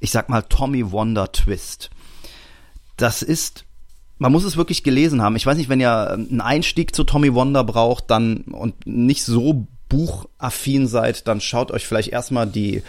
ich 0.00 0.10
sag 0.10 0.28
mal, 0.28 0.42
Tommy 0.42 0.90
Wonder 0.90 1.30
Twist. 1.30 1.90
Das 2.96 3.22
ist 3.22 3.66
man 4.22 4.30
muss 4.30 4.44
es 4.44 4.56
wirklich 4.56 4.84
gelesen 4.84 5.20
haben. 5.20 5.34
Ich 5.34 5.44
weiß 5.44 5.58
nicht, 5.58 5.68
wenn 5.68 5.80
ihr 5.80 6.10
ähm, 6.14 6.28
einen 6.30 6.40
Einstieg 6.40 6.94
zu 6.94 7.02
Tommy 7.02 7.34
Wonder 7.34 7.64
braucht, 7.64 8.08
dann 8.10 8.42
und 8.52 8.86
nicht 8.86 9.24
so 9.24 9.66
buchaffin 9.88 10.86
seid, 10.86 11.26
dann 11.26 11.40
schaut 11.40 11.72
euch 11.72 11.86
vielleicht 11.86 12.10
erstmal 12.10 12.46
die 12.46 12.82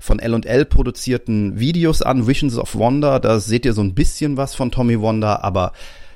von 0.00 0.18
L&L 0.18 0.64
produzierten 0.64 1.60
Videos 1.60 2.00
an, 2.00 2.26
Visions 2.26 2.56
of 2.56 2.74
Wonder, 2.74 3.20
da 3.20 3.38
seht 3.38 3.66
ihr 3.66 3.74
so 3.74 3.82
ein 3.82 3.94
bisschen 3.94 4.38
was 4.38 4.54
von 4.54 4.70
Tommy 4.70 4.98
Wonder, 4.98 5.44
aber 5.44 5.72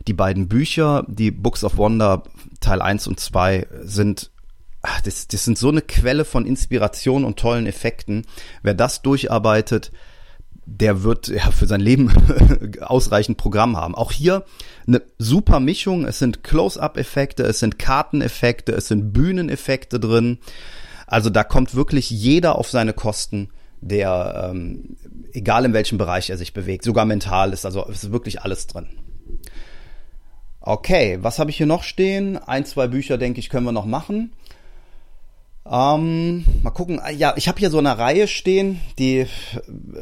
die 0.08 0.14
beiden 0.14 0.48
Bücher, 0.48 1.04
die 1.08 1.30
Books 1.30 1.62
of 1.62 1.76
Wonder 1.76 2.22
Teil 2.60 2.80
1 2.80 3.06
und 3.06 3.20
2 3.20 3.66
sind 3.82 4.30
das, 5.04 5.28
das 5.28 5.44
sind 5.44 5.58
so 5.58 5.68
eine 5.68 5.82
Quelle 5.82 6.24
von 6.24 6.46
Inspiration 6.46 7.24
und 7.24 7.38
tollen 7.38 7.66
Effekten. 7.66 8.26
Wer 8.62 8.74
das 8.74 9.02
durcharbeitet, 9.02 9.92
der 10.66 11.02
wird 11.02 11.28
ja 11.28 11.50
für 11.50 11.66
sein 11.66 11.80
Leben 11.80 12.10
ausreichend 12.80 13.36
Programm 13.36 13.76
haben. 13.76 13.94
Auch 13.94 14.12
hier 14.12 14.44
eine 14.86 15.02
super 15.18 15.60
Mischung. 15.60 16.04
Es 16.04 16.18
sind 16.18 16.42
Close-up-Effekte, 16.42 17.42
es 17.42 17.60
sind 17.60 17.78
Karteneffekte, 17.78 18.72
es 18.72 18.88
sind 18.88 19.12
Bühneneffekte 19.12 20.00
drin. 20.00 20.38
Also 21.06 21.30
da 21.30 21.44
kommt 21.44 21.74
wirklich 21.74 22.10
jeder 22.10 22.56
auf 22.56 22.70
seine 22.70 22.94
Kosten, 22.94 23.50
der, 23.80 24.50
ähm, 24.50 24.96
egal 25.32 25.66
in 25.66 25.74
welchem 25.74 25.98
Bereich 25.98 26.30
er 26.30 26.38
sich 26.38 26.54
bewegt, 26.54 26.84
sogar 26.84 27.04
mental 27.04 27.52
ist. 27.52 27.66
Also 27.66 27.84
ist 27.84 28.12
wirklich 28.12 28.42
alles 28.42 28.66
drin. 28.66 28.88
Okay, 30.60 31.18
was 31.20 31.38
habe 31.38 31.50
ich 31.50 31.58
hier 31.58 31.66
noch 31.66 31.82
stehen? 31.82 32.38
Ein, 32.38 32.64
zwei 32.64 32.86
Bücher, 32.86 33.18
denke 33.18 33.38
ich, 33.38 33.50
können 33.50 33.66
wir 33.66 33.72
noch 33.72 33.84
machen. 33.84 34.32
Ähm, 35.70 36.44
mal 36.62 36.70
gucken. 36.70 37.00
Ah, 37.00 37.10
ja, 37.10 37.34
ich 37.36 37.48
habe 37.48 37.58
hier 37.58 37.70
so 37.70 37.78
eine 37.78 37.96
Reihe 37.98 38.28
stehen, 38.28 38.80
die 38.98 39.20
äh, 39.20 39.26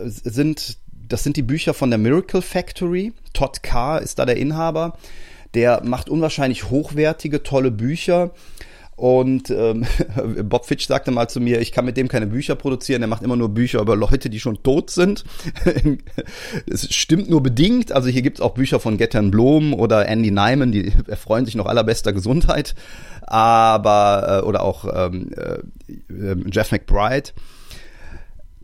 sind, 0.04 0.78
das 1.08 1.22
sind 1.22 1.36
die 1.36 1.42
Bücher 1.42 1.74
von 1.74 1.90
der 1.90 1.98
Miracle 1.98 2.42
Factory. 2.42 3.12
Todd 3.32 3.62
Carr 3.62 4.02
ist 4.02 4.18
da 4.18 4.26
der 4.26 4.36
Inhaber. 4.36 4.98
Der 5.54 5.82
macht 5.84 6.08
unwahrscheinlich 6.08 6.70
hochwertige, 6.70 7.42
tolle 7.42 7.70
Bücher. 7.70 8.30
Und 8.96 9.50
ähm, 9.50 9.86
Bob 10.44 10.66
Fitch 10.66 10.86
sagte 10.86 11.10
mal 11.10 11.28
zu 11.28 11.40
mir, 11.40 11.60
ich 11.60 11.72
kann 11.72 11.84
mit 11.84 11.96
dem 11.96 12.08
keine 12.08 12.26
Bücher 12.26 12.54
produzieren, 12.54 13.02
er 13.02 13.08
macht 13.08 13.22
immer 13.22 13.36
nur 13.36 13.48
Bücher 13.48 13.80
über 13.80 13.96
Leute, 13.96 14.30
die 14.30 14.40
schon 14.40 14.62
tot 14.62 14.90
sind. 14.90 15.24
Es 16.66 16.92
stimmt 16.94 17.28
nur 17.28 17.42
bedingt. 17.42 17.92
Also 17.92 18.08
hier 18.08 18.22
gibt's 18.22 18.40
auch 18.40 18.54
Bücher 18.54 18.80
von 18.80 18.98
Gettern 18.98 19.30
Blom 19.30 19.74
oder 19.74 20.08
Andy 20.08 20.30
Nyman, 20.30 20.72
die 20.72 20.92
erfreuen 21.06 21.44
sich 21.44 21.54
noch 21.54 21.66
allerbester 21.66 22.12
Gesundheit. 22.12 22.74
Aber, 23.22 24.42
äh, 24.42 24.46
oder 24.46 24.62
auch 24.62 24.84
ähm, 24.94 25.30
äh, 25.36 26.36
Jeff 26.50 26.70
McBride. 26.70 27.30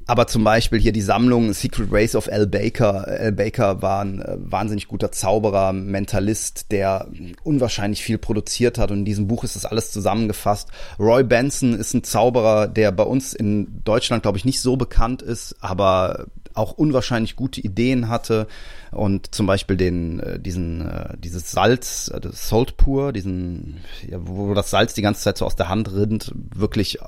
Aber 0.09 0.27
zum 0.27 0.42
Beispiel 0.42 0.81
hier 0.81 0.92
die 0.92 1.03
Sammlung 1.03 1.53
Secret 1.53 1.88
Race 1.92 2.14
of 2.14 2.33
Al 2.33 2.47
Baker. 2.47 3.07
Al 3.07 3.31
Baker 3.31 3.83
war 3.83 4.01
ein 4.03 4.23
äh, 4.23 4.37
wahnsinnig 4.38 4.88
guter 4.88 5.12
Zauberer, 5.12 5.75
Mentalist, 5.75 6.73
der 6.73 7.09
unwahrscheinlich 7.42 8.03
viel 8.03 8.16
produziert 8.16 8.79
hat. 8.79 8.90
Und 8.90 9.01
in 9.01 9.05
diesem 9.05 9.27
Buch 9.27 9.44
ist 9.44 9.55
das 9.55 9.66
alles 9.66 9.92
zusammengefasst. 9.92 10.71
Roy 10.99 11.25
Benson 11.25 11.75
ist 11.75 11.92
ein 11.92 12.05
Zauberer, 12.05 12.68
der 12.68 12.90
bei 12.90 13.03
uns 13.03 13.35
in 13.35 13.83
Deutschland, 13.85 14.23
glaube 14.23 14.38
ich, 14.38 14.47
nicht 14.47 14.62
so 14.62 14.79
bekannt 14.79 15.21
ist, 15.21 15.57
aber 15.61 16.25
auch 16.55 16.73
unwahrscheinlich 16.73 17.37
gute 17.37 17.61
Ideen 17.61 18.09
hatte 18.09 18.47
und 18.90 19.35
zum 19.35 19.47
Beispiel 19.47 19.77
den 19.77 20.21
äh, 20.21 20.40
diesen 20.40 20.88
äh, 20.88 21.18
dieses 21.18 21.53
Salz, 21.53 22.11
das 22.21 22.49
Salt 22.49 22.79
Pur, 22.79 23.12
diesen 23.12 23.85
ja, 24.09 24.18
wo 24.23 24.55
das 24.55 24.71
Salz 24.71 24.94
die 24.94 25.03
ganze 25.03 25.21
Zeit 25.21 25.37
so 25.37 25.44
aus 25.44 25.55
der 25.55 25.68
Hand 25.68 25.92
rinnt, 25.92 26.33
wirklich 26.35 26.99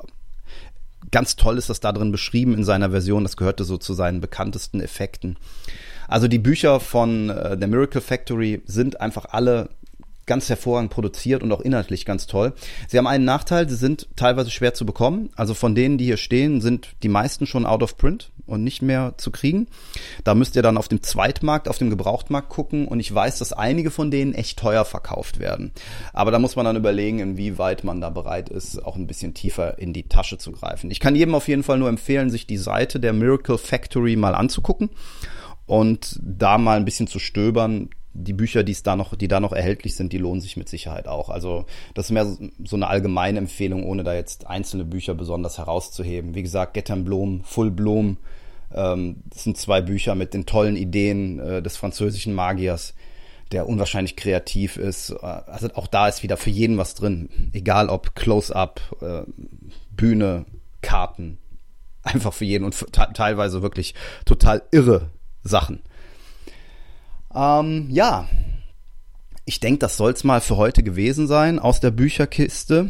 ganz 1.11 1.37
toll 1.37 1.59
ist 1.59 1.71
das 1.71 1.81
da 1.81 1.93
drin 1.93 2.13
beschrieben 2.13 2.55
in 2.55 2.65
seiner 2.65 2.91
Version. 2.91 3.25
Das 3.25 3.37
gehörte 3.37 3.65
so 3.65 3.79
zu 3.79 3.95
seinen 3.95 4.21
bekanntesten 4.21 4.81
Effekten. 4.81 5.37
Also 6.09 6.27
die 6.27 6.39
Bücher 6.39 6.81
von 6.81 7.31
äh, 7.31 7.57
The 7.61 7.67
Miracle 7.67 8.01
Factory 8.01 8.63
sind 8.67 9.01
einfach 9.01 9.27
alle 9.31 9.71
ganz 10.31 10.49
hervorragend 10.49 10.93
produziert 10.93 11.43
und 11.43 11.51
auch 11.51 11.61
inhaltlich 11.61 12.07
ganz 12.07 12.29
toll. 12.29 12.53
Sie 12.87 12.97
haben 12.97 13.09
einen 13.09 13.25
Nachteil, 13.25 13.69
sie 13.69 13.75
sind 13.75 14.07
teilweise 14.15 14.49
schwer 14.49 14.75
zu 14.75 14.87
bekommen. 14.87 15.31
Also 15.35 15.55
von 15.55 15.75
denen, 15.75 15.99
die 15.99 16.05
hier 16.05 16.19
stehen, 16.19 16.61
sind 16.61 16.91
die 17.03 17.09
meisten 17.09 17.47
schon 17.47 17.67
out 17.67 17.83
of 17.83 17.97
print 17.97 18.31
und 18.47 18.63
nicht 18.63 18.81
mehr 18.81 19.15
zu 19.17 19.33
kriegen. 19.33 19.67
Da 20.23 20.37
müsst 20.37 20.55
ihr 20.55 20.63
dann 20.63 20.77
auf 20.77 20.87
dem 20.87 21.03
Zweitmarkt, 21.03 21.67
auf 21.67 21.79
dem 21.79 21.91
Gebrauchtmarkt 21.91 22.49
gucken 22.49 22.87
und 22.87 23.01
ich 23.01 23.13
weiß, 23.13 23.41
dass 23.41 23.53
einige 23.53 23.91
von 23.91 24.13
denen 24.13 24.33
echt 24.33 24.57
teuer 24.57 24.85
verkauft 24.85 25.41
werden. 25.41 25.73
Aber 26.13 26.31
da 26.31 26.39
muss 26.39 26.55
man 26.55 26.65
dann 26.65 26.77
überlegen, 26.77 27.19
inwieweit 27.19 27.83
man 27.83 28.01
da 28.01 28.11
bereit 28.11 28.51
ist, 28.51 28.79
auch 28.85 28.95
ein 28.95 29.09
bisschen 29.09 29.35
tiefer 29.35 29.81
in 29.81 29.93
die 29.93 30.09
Tasche 30.09 30.39
zu 30.39 30.53
greifen. 30.53 30.93
Ich 30.93 31.01
kann 31.01 31.17
jedem 31.17 31.35
auf 31.35 31.49
jeden 31.49 31.65
Fall 31.65 31.79
nur 31.79 31.89
empfehlen, 31.89 32.31
sich 32.31 32.47
die 32.47 32.57
Seite 32.57 33.01
der 33.01 33.13
Miracle 33.13 33.59
Factory 33.59 34.15
mal 34.15 34.37
anzugucken 34.37 34.91
und 35.67 36.21
da 36.23 36.57
mal 36.57 36.77
ein 36.77 36.85
bisschen 36.85 37.09
zu 37.09 37.19
stöbern 37.19 37.91
die 38.13 38.33
Bücher, 38.33 38.65
die 38.65 38.73
es 38.73 38.83
da 38.83 38.97
noch, 38.97 39.15
die 39.15 39.29
da 39.29 39.41
noch 39.41 39.53
erhältlich 39.53 39.95
sind, 39.95 40.13
die 40.13 40.19
lohnen 40.19 40.41
sich 40.41 40.57
mit 40.57 40.69
Sicherheit 40.69 41.07
auch. 41.07 41.29
Also 41.29 41.67
das 41.95 42.07
ist 42.07 42.11
mehr 42.11 42.27
so 42.65 42.77
eine 42.77 42.89
allgemeine 42.89 43.39
Empfehlung, 43.39 43.85
ohne 43.85 44.03
da 44.03 44.15
jetzt 44.15 44.47
einzelne 44.47 44.85
Bücher 44.85 45.15
besonders 45.15 45.59
herauszuheben. 45.59 46.35
Wie 46.35 46.43
gesagt, 46.43 46.75
Gettern 46.75 47.05
Blom, 47.05 47.45
Full 47.45 47.71
Blom, 47.71 48.17
ähm, 48.75 49.17
das 49.27 49.45
sind 49.45 49.57
zwei 49.57 49.81
Bücher 49.81 50.15
mit 50.15 50.35
den 50.35 50.47
tollen 50.47 50.77
Ideen 50.77 51.39
äh, 51.39 51.63
des 51.63 51.77
französischen 51.77 52.35
Magiers, 52.35 52.95
der 53.53 53.69
unwahrscheinlich 53.69 54.17
kreativ 54.17 54.77
ist. 54.77 55.11
Äh, 55.11 55.17
also 55.25 55.69
auch 55.75 55.87
da 55.87 56.09
ist 56.09 56.23
wieder 56.23 56.37
für 56.37 56.51
jeden 56.51 56.79
was 56.79 56.95
drin, 56.95 57.29
egal 57.53 57.89
ob 57.89 58.15
Close-up, 58.15 58.81
äh, 59.01 59.23
Bühne, 59.91 60.47
Karten, 60.83 61.39
einfach 62.03 62.33
für 62.33 62.45
jeden 62.45 62.65
und 62.65 62.87
teilweise 63.15 63.63
wirklich 63.63 63.95
total 64.25 64.63
irre 64.71 65.11
Sachen. 65.43 65.81
Ähm, 67.35 67.87
ja, 67.91 68.29
ich 69.45 69.61
denke, 69.61 69.79
das 69.79 69.97
soll's 69.97 70.25
mal 70.25 70.41
für 70.41 70.57
heute 70.57 70.83
gewesen 70.83 71.27
sein 71.27 71.59
aus 71.59 71.81
der 71.81 71.91
Bücherkiste. 71.91 72.89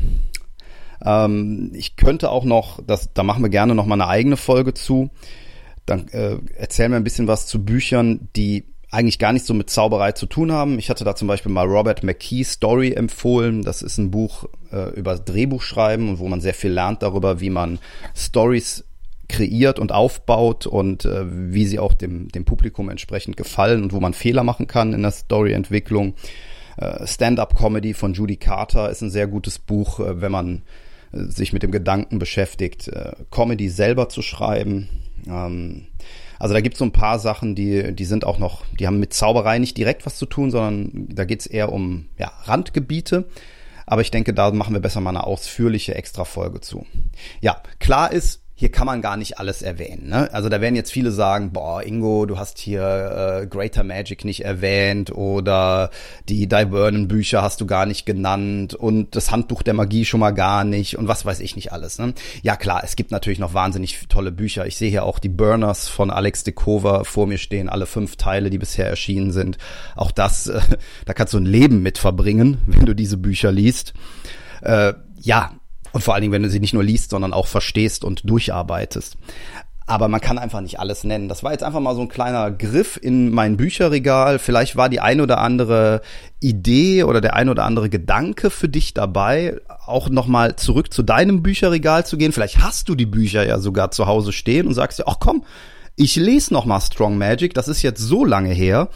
Ähm, 1.04 1.72
ich 1.74 1.96
könnte 1.96 2.30
auch 2.30 2.44
noch, 2.44 2.80
das, 2.86 3.10
da 3.14 3.22
machen 3.22 3.42
wir 3.42 3.50
gerne 3.50 3.74
noch 3.74 3.86
mal 3.86 3.94
eine 3.94 4.08
eigene 4.08 4.36
Folge 4.36 4.74
zu. 4.74 5.10
Dann 5.86 6.08
äh, 6.08 6.36
erzählen 6.56 6.92
wir 6.92 6.96
ein 6.96 7.04
bisschen 7.04 7.26
was 7.26 7.46
zu 7.46 7.64
Büchern, 7.64 8.28
die 8.36 8.64
eigentlich 8.90 9.18
gar 9.18 9.32
nicht 9.32 9.46
so 9.46 9.54
mit 9.54 9.70
Zauberei 9.70 10.12
zu 10.12 10.26
tun 10.26 10.50
haben. 10.50 10.78
Ich 10.78 10.90
hatte 10.90 11.04
da 11.04 11.14
zum 11.14 11.28
Beispiel 11.28 11.52
mal 11.52 11.66
Robert 11.66 12.02
McKee 12.02 12.42
Story 12.42 12.92
empfohlen. 12.92 13.62
Das 13.62 13.82
ist 13.82 13.98
ein 13.98 14.10
Buch 14.10 14.46
äh, 14.72 14.90
über 14.90 15.16
Drehbuchschreiben 15.16 16.08
und 16.08 16.18
wo 16.18 16.28
man 16.28 16.40
sehr 16.40 16.54
viel 16.54 16.72
lernt 16.72 17.02
darüber, 17.02 17.40
wie 17.40 17.50
man 17.50 17.78
Stories 18.16 18.84
kreiert 19.30 19.78
und 19.78 19.92
aufbaut 19.92 20.66
und 20.66 21.04
äh, 21.04 21.24
wie 21.26 21.64
sie 21.64 21.78
auch 21.78 21.94
dem, 21.94 22.28
dem 22.28 22.44
Publikum 22.44 22.90
entsprechend 22.90 23.36
gefallen 23.36 23.82
und 23.82 23.92
wo 23.92 24.00
man 24.00 24.12
Fehler 24.12 24.42
machen 24.42 24.66
kann 24.66 24.92
in 24.92 25.02
der 25.02 25.12
Storyentwicklung. 25.12 26.14
Äh, 26.76 27.06
Stand-up-Comedy 27.06 27.94
von 27.94 28.12
Judy 28.12 28.36
Carter 28.36 28.90
ist 28.90 29.02
ein 29.02 29.10
sehr 29.10 29.26
gutes 29.26 29.58
Buch, 29.58 30.00
äh, 30.00 30.20
wenn 30.20 30.32
man 30.32 30.62
äh, 31.12 31.24
sich 31.24 31.52
mit 31.52 31.62
dem 31.62 31.70
Gedanken 31.70 32.18
beschäftigt, 32.18 32.88
äh, 32.88 33.12
Comedy 33.30 33.68
selber 33.68 34.08
zu 34.08 34.20
schreiben. 34.20 34.88
Ähm, 35.26 35.86
also 36.38 36.54
da 36.54 36.60
gibt 36.60 36.74
es 36.74 36.78
so 36.78 36.86
ein 36.86 36.92
paar 36.92 37.18
Sachen, 37.18 37.54
die, 37.54 37.94
die 37.94 38.04
sind 38.06 38.24
auch 38.24 38.38
noch, 38.38 38.64
die 38.78 38.86
haben 38.86 38.98
mit 38.98 39.12
Zauberei 39.12 39.58
nicht 39.58 39.76
direkt 39.76 40.06
was 40.06 40.16
zu 40.16 40.26
tun, 40.26 40.50
sondern 40.50 41.06
da 41.14 41.24
geht 41.24 41.40
es 41.40 41.46
eher 41.46 41.70
um 41.72 42.08
ja, 42.18 42.32
Randgebiete. 42.44 43.26
Aber 43.86 44.02
ich 44.02 44.10
denke, 44.10 44.32
da 44.32 44.50
machen 44.52 44.72
wir 44.72 44.80
besser 44.80 45.00
mal 45.00 45.10
eine 45.10 45.24
ausführliche 45.24 45.96
Extra-Folge 45.96 46.60
zu. 46.60 46.86
Ja, 47.40 47.60
klar 47.80 48.12
ist, 48.12 48.39
hier 48.60 48.70
kann 48.70 48.84
man 48.84 49.00
gar 49.00 49.16
nicht 49.16 49.38
alles 49.38 49.62
erwähnen. 49.62 50.10
Ne? 50.10 50.28
Also 50.34 50.50
da 50.50 50.60
werden 50.60 50.76
jetzt 50.76 50.92
viele 50.92 51.12
sagen, 51.12 51.50
boah, 51.50 51.82
Ingo, 51.82 52.26
du 52.26 52.38
hast 52.38 52.58
hier 52.58 53.40
äh, 53.42 53.46
Greater 53.46 53.84
Magic 53.84 54.22
nicht 54.22 54.44
erwähnt 54.44 55.10
oder 55.10 55.88
die 56.28 56.46
Divernon 56.46 57.08
Bücher 57.08 57.40
hast 57.40 57.62
du 57.62 57.66
gar 57.66 57.86
nicht 57.86 58.04
genannt 58.04 58.74
und 58.74 59.16
das 59.16 59.30
Handbuch 59.30 59.62
der 59.62 59.72
Magie 59.72 60.04
schon 60.04 60.20
mal 60.20 60.32
gar 60.32 60.64
nicht 60.64 60.98
und 60.98 61.08
was 61.08 61.24
weiß 61.24 61.40
ich 61.40 61.56
nicht 61.56 61.72
alles. 61.72 61.98
Ne? 61.98 62.12
Ja 62.42 62.54
klar, 62.54 62.82
es 62.84 62.96
gibt 62.96 63.12
natürlich 63.12 63.38
noch 63.38 63.54
wahnsinnig 63.54 63.98
tolle 64.10 64.30
Bücher. 64.30 64.66
Ich 64.66 64.76
sehe 64.76 64.90
hier 64.90 65.04
auch 65.04 65.20
die 65.20 65.30
Burners 65.30 65.88
von 65.88 66.10
Alex 66.10 66.44
de 66.44 66.52
Kover 66.52 67.06
vor 67.06 67.26
mir 67.26 67.38
stehen, 67.38 67.70
alle 67.70 67.86
fünf 67.86 68.16
Teile, 68.16 68.50
die 68.50 68.58
bisher 68.58 68.86
erschienen 68.86 69.32
sind. 69.32 69.56
Auch 69.96 70.10
das, 70.10 70.48
äh, 70.48 70.60
da 71.06 71.14
kannst 71.14 71.32
du 71.32 71.38
ein 71.38 71.46
Leben 71.46 71.80
mit 71.82 71.96
verbringen, 71.96 72.58
wenn 72.66 72.84
du 72.84 72.94
diese 72.94 73.16
Bücher 73.16 73.52
liest. 73.52 73.94
Äh, 74.60 74.92
ja, 75.18 75.52
und 75.92 76.02
vor 76.02 76.14
allen 76.14 76.22
Dingen, 76.22 76.32
wenn 76.32 76.42
du 76.42 76.50
sie 76.50 76.60
nicht 76.60 76.74
nur 76.74 76.84
liest, 76.84 77.10
sondern 77.10 77.32
auch 77.32 77.46
verstehst 77.46 78.04
und 78.04 78.28
durcharbeitest. 78.28 79.16
Aber 79.90 80.06
man 80.06 80.20
kann 80.20 80.38
einfach 80.38 80.60
nicht 80.60 80.78
alles 80.78 81.02
nennen. 81.02 81.28
Das 81.28 81.42
war 81.42 81.50
jetzt 81.50 81.64
einfach 81.64 81.80
mal 81.80 81.96
so 81.96 82.02
ein 82.02 82.08
kleiner 82.08 82.52
Griff 82.52 82.96
in 82.96 83.32
mein 83.32 83.56
Bücherregal. 83.56 84.38
Vielleicht 84.38 84.76
war 84.76 84.88
die 84.88 85.00
ein 85.00 85.20
oder 85.20 85.38
andere 85.38 86.02
Idee 86.38 87.02
oder 87.02 87.20
der 87.20 87.34
ein 87.34 87.48
oder 87.48 87.64
andere 87.64 87.90
Gedanke 87.90 88.50
für 88.50 88.68
dich 88.68 88.94
dabei, 88.94 89.60
auch 89.84 90.08
nochmal 90.08 90.54
zurück 90.54 90.94
zu 90.94 91.02
deinem 91.02 91.42
Bücherregal 91.42 92.06
zu 92.06 92.18
gehen. 92.18 92.30
Vielleicht 92.30 92.62
hast 92.62 92.88
du 92.88 92.94
die 92.94 93.06
Bücher 93.06 93.44
ja 93.44 93.58
sogar 93.58 93.90
zu 93.90 94.06
Hause 94.06 94.30
stehen 94.32 94.68
und 94.68 94.74
sagst 94.74 95.00
dir, 95.00 95.08
ach 95.08 95.16
komm, 95.18 95.44
ich 95.96 96.14
lese 96.14 96.54
noch 96.54 96.66
mal 96.66 96.80
Strong 96.80 97.18
Magic. 97.18 97.52
Das 97.54 97.66
ist 97.66 97.82
jetzt 97.82 98.00
so 98.00 98.24
lange 98.24 98.54
her. 98.54 98.90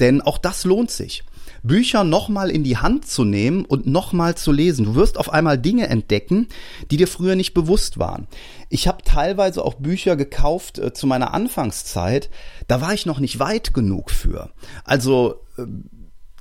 Denn 0.00 0.20
auch 0.20 0.36
das 0.36 0.64
lohnt 0.64 0.90
sich. 0.90 1.22
Bücher 1.62 2.04
nochmal 2.04 2.50
in 2.50 2.64
die 2.64 2.76
Hand 2.76 3.06
zu 3.06 3.24
nehmen 3.24 3.64
und 3.64 3.86
nochmal 3.86 4.36
zu 4.36 4.52
lesen. 4.52 4.84
Du 4.84 4.94
wirst 4.94 5.18
auf 5.18 5.32
einmal 5.32 5.58
Dinge 5.58 5.88
entdecken, 5.88 6.48
die 6.90 6.96
dir 6.96 7.08
früher 7.08 7.36
nicht 7.36 7.54
bewusst 7.54 7.98
waren. 7.98 8.26
Ich 8.68 8.88
habe 8.88 9.02
teilweise 9.02 9.64
auch 9.64 9.74
Bücher 9.74 10.16
gekauft 10.16 10.78
äh, 10.78 10.92
zu 10.92 11.06
meiner 11.06 11.34
Anfangszeit, 11.34 12.30
da 12.68 12.80
war 12.80 12.94
ich 12.94 13.06
noch 13.06 13.20
nicht 13.20 13.38
weit 13.38 13.74
genug 13.74 14.10
für. 14.10 14.50
Also 14.84 15.40
äh, 15.58 15.64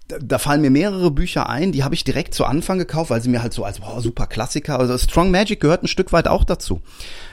da 0.10 0.40
fallen 0.40 0.62
mir 0.62 0.72
mehrere 0.72 1.12
Bücher 1.12 1.50
ein, 1.50 1.72
die 1.72 1.84
habe 1.84 1.94
ich 1.94 2.04
direkt 2.04 2.34
zu 2.34 2.46
Anfang 2.46 2.80
gekauft, 2.80 3.12
weil 3.12 3.22
sie 3.22 3.30
mir 3.30 3.44
halt 3.44 3.54
so 3.54 3.64
als 3.64 3.80
boah, 3.80 4.02
super 4.02 4.26
Klassiker, 4.26 4.80
also 4.80 4.98
Strong 4.98 5.30
Magic 5.30 5.60
gehört 5.60 5.84
ein 5.84 5.88
Stück 5.88 6.12
weit 6.12 6.28
auch 6.28 6.44
dazu. 6.44 6.82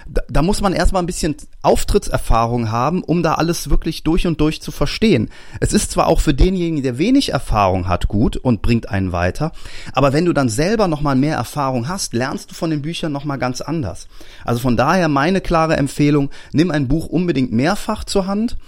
Da, 0.06 0.22
da 0.28 0.42
muss 0.42 0.60
man 0.60 0.72
erstmal 0.72 1.02
ein 1.02 1.06
bisschen 1.06 1.36
Auftrittserfahrung 1.62 2.70
haben, 2.70 3.02
um 3.02 3.22
da 3.22 3.34
alles 3.34 3.70
wirklich 3.70 4.02
durch 4.02 4.26
und 4.26 4.40
durch 4.40 4.60
zu 4.60 4.70
verstehen. 4.70 5.30
Es 5.60 5.72
ist 5.72 5.90
zwar 5.90 6.06
auch 6.06 6.20
für 6.20 6.34
denjenigen, 6.34 6.82
der 6.82 6.98
wenig 6.98 7.32
Erfahrung 7.32 7.88
hat, 7.88 8.08
gut 8.08 8.36
und 8.36 8.62
bringt 8.62 8.90
einen 8.90 9.12
weiter, 9.12 9.52
aber 9.92 10.12
wenn 10.12 10.26
du 10.26 10.34
dann 10.34 10.50
selber 10.50 10.86
nochmal 10.86 11.16
mehr 11.16 11.36
Erfahrung 11.36 11.88
hast, 11.88 12.12
lernst 12.12 12.50
du 12.50 12.54
von 12.54 12.70
den 12.70 12.82
Büchern 12.82 13.10
nochmal 13.10 13.38
ganz 13.38 13.62
anders. 13.62 14.06
Also 14.44 14.60
von 14.60 14.76
daher 14.76 15.08
meine 15.08 15.40
klare 15.40 15.76
Empfehlung, 15.76 16.30
nimm 16.52 16.70
ein 16.70 16.88
Buch 16.88 17.06
unbedingt 17.06 17.52
mehrfach 17.52 18.04
zur 18.04 18.26
Hand 18.26 18.58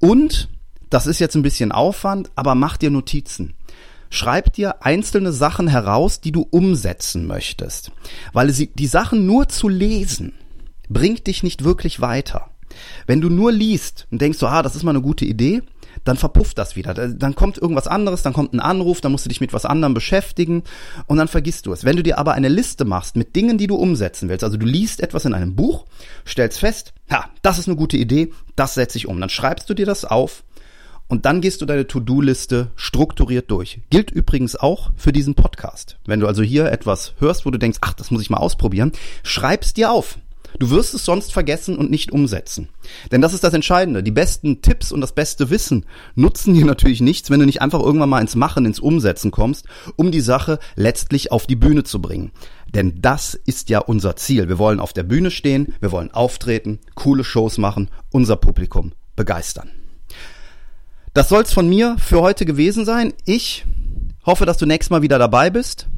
und 0.00 0.48
das 0.90 1.06
ist 1.06 1.20
jetzt 1.20 1.36
ein 1.36 1.42
bisschen 1.42 1.72
Aufwand, 1.72 2.30
aber 2.34 2.54
mach 2.54 2.76
dir 2.76 2.90
Notizen. 2.90 3.54
Schreib 4.10 4.52
dir 4.52 4.84
einzelne 4.84 5.32
Sachen 5.32 5.68
heraus, 5.68 6.20
die 6.20 6.32
du 6.32 6.46
umsetzen 6.50 7.26
möchtest. 7.26 7.92
Weil 8.32 8.52
die 8.52 8.86
Sachen 8.86 9.24
nur 9.24 9.48
zu 9.48 9.68
lesen, 9.68 10.34
bringt 10.88 11.28
dich 11.28 11.44
nicht 11.44 11.64
wirklich 11.64 12.00
weiter. 12.00 12.50
Wenn 13.06 13.20
du 13.20 13.30
nur 13.30 13.52
liest 13.52 14.08
und 14.10 14.20
denkst 14.20 14.38
so, 14.38 14.48
ah, 14.48 14.62
das 14.62 14.74
ist 14.74 14.82
mal 14.82 14.90
eine 14.90 15.00
gute 15.00 15.24
Idee, 15.24 15.62
dann 16.04 16.16
verpufft 16.16 16.58
das 16.58 16.76
wieder. 16.76 16.94
Dann 16.94 17.34
kommt 17.34 17.58
irgendwas 17.58 17.86
anderes, 17.86 18.22
dann 18.22 18.32
kommt 18.32 18.52
ein 18.52 18.60
Anruf, 18.60 19.00
dann 19.00 19.12
musst 19.12 19.26
du 19.26 19.28
dich 19.28 19.40
mit 19.40 19.52
was 19.52 19.64
anderem 19.64 19.94
beschäftigen 19.94 20.62
und 21.06 21.18
dann 21.18 21.28
vergisst 21.28 21.66
du 21.66 21.72
es. 21.72 21.84
Wenn 21.84 21.96
du 21.96 22.02
dir 22.02 22.18
aber 22.18 22.32
eine 22.32 22.48
Liste 22.48 22.84
machst 22.84 23.16
mit 23.16 23.36
Dingen, 23.36 23.58
die 23.58 23.66
du 23.66 23.76
umsetzen 23.76 24.28
willst, 24.28 24.44
also 24.44 24.56
du 24.56 24.66
liest 24.66 25.00
etwas 25.00 25.24
in 25.24 25.34
einem 25.34 25.54
Buch, 25.54 25.86
stellst 26.26 26.58
fest, 26.58 26.94
ja, 27.10 27.26
das 27.42 27.58
ist 27.58 27.68
eine 27.68 27.76
gute 27.76 27.96
Idee, 27.96 28.32
das 28.56 28.74
setze 28.74 28.98
ich 28.98 29.06
um. 29.06 29.20
Dann 29.20 29.30
schreibst 29.30 29.68
du 29.68 29.74
dir 29.74 29.86
das 29.86 30.04
auf 30.04 30.42
und 31.10 31.26
dann 31.26 31.40
gehst 31.40 31.60
du 31.60 31.66
deine 31.66 31.86
To-Do-Liste 31.86 32.70
strukturiert 32.76 33.50
durch. 33.50 33.80
Gilt 33.90 34.12
übrigens 34.12 34.54
auch 34.54 34.92
für 34.96 35.12
diesen 35.12 35.34
Podcast. 35.34 35.98
Wenn 36.06 36.20
du 36.20 36.28
also 36.28 36.42
hier 36.42 36.70
etwas 36.70 37.14
hörst, 37.18 37.44
wo 37.44 37.50
du 37.50 37.58
denkst, 37.58 37.78
ach, 37.82 37.94
das 37.94 38.12
muss 38.12 38.22
ich 38.22 38.30
mal 38.30 38.38
ausprobieren, 38.38 38.92
schreib's 39.24 39.74
dir 39.74 39.90
auf. 39.90 40.18
Du 40.58 40.70
wirst 40.70 40.94
es 40.94 41.04
sonst 41.04 41.32
vergessen 41.32 41.76
und 41.76 41.90
nicht 41.90 42.12
umsetzen. 42.12 42.68
Denn 43.10 43.20
das 43.20 43.34
ist 43.34 43.42
das 43.42 43.54
Entscheidende. 43.54 44.02
Die 44.02 44.10
besten 44.10 44.62
Tipps 44.62 44.92
und 44.92 45.00
das 45.00 45.12
beste 45.12 45.50
Wissen 45.50 45.84
nutzen 46.14 46.54
dir 46.54 46.64
natürlich 46.64 47.00
nichts, 47.00 47.28
wenn 47.28 47.40
du 47.40 47.46
nicht 47.46 47.60
einfach 47.60 47.80
irgendwann 47.80 48.08
mal 48.08 48.20
ins 48.20 48.36
Machen, 48.36 48.64
ins 48.64 48.80
Umsetzen 48.80 49.32
kommst, 49.32 49.66
um 49.96 50.12
die 50.12 50.20
Sache 50.20 50.58
letztlich 50.76 51.32
auf 51.32 51.46
die 51.46 51.56
Bühne 51.56 51.82
zu 51.82 52.00
bringen. 52.00 52.30
Denn 52.72 53.00
das 53.00 53.34
ist 53.34 53.68
ja 53.68 53.80
unser 53.80 54.14
Ziel. 54.16 54.48
Wir 54.48 54.58
wollen 54.58 54.80
auf 54.80 54.92
der 54.92 55.02
Bühne 55.02 55.30
stehen, 55.32 55.74
wir 55.80 55.90
wollen 55.90 56.12
auftreten, 56.12 56.78
coole 56.94 57.24
Shows 57.24 57.58
machen, 57.58 57.90
unser 58.10 58.36
Publikum 58.36 58.92
begeistern. 59.16 59.70
Das 61.12 61.28
soll's 61.28 61.52
von 61.52 61.68
mir 61.68 61.96
für 61.98 62.20
heute 62.20 62.44
gewesen 62.44 62.84
sein. 62.84 63.12
Ich 63.24 63.64
hoffe, 64.24 64.46
dass 64.46 64.58
du 64.58 64.66
nächstes 64.66 64.90
Mal 64.90 65.02
wieder 65.02 65.18
dabei 65.18 65.50
bist. 65.50 65.88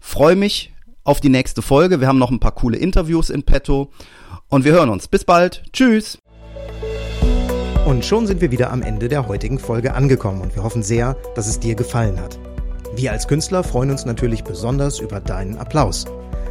Freue 0.00 0.34
mich 0.34 0.72
auf 1.04 1.20
die 1.20 1.28
nächste 1.28 1.60
Folge. 1.60 2.00
Wir 2.00 2.08
haben 2.08 2.18
noch 2.18 2.30
ein 2.30 2.40
paar 2.40 2.54
coole 2.54 2.78
Interviews 2.78 3.28
in 3.28 3.42
petto. 3.42 3.90
Und 4.48 4.64
wir 4.64 4.72
hören 4.72 4.88
uns. 4.88 5.08
Bis 5.08 5.24
bald. 5.24 5.62
Tschüss. 5.74 6.18
Und 7.84 8.06
schon 8.06 8.26
sind 8.26 8.40
wir 8.40 8.50
wieder 8.50 8.70
am 8.72 8.80
Ende 8.80 9.08
der 9.08 9.28
heutigen 9.28 9.58
Folge 9.58 9.92
angekommen 9.92 10.40
und 10.40 10.56
wir 10.56 10.62
hoffen 10.62 10.82
sehr, 10.82 11.16
dass 11.34 11.48
es 11.48 11.60
dir 11.60 11.74
gefallen 11.74 12.18
hat. 12.18 12.38
Wir 12.94 13.12
als 13.12 13.28
Künstler 13.28 13.64
freuen 13.64 13.90
uns 13.90 14.06
natürlich 14.06 14.42
besonders 14.42 15.00
über 15.00 15.20
deinen 15.20 15.58
Applaus. 15.58 16.06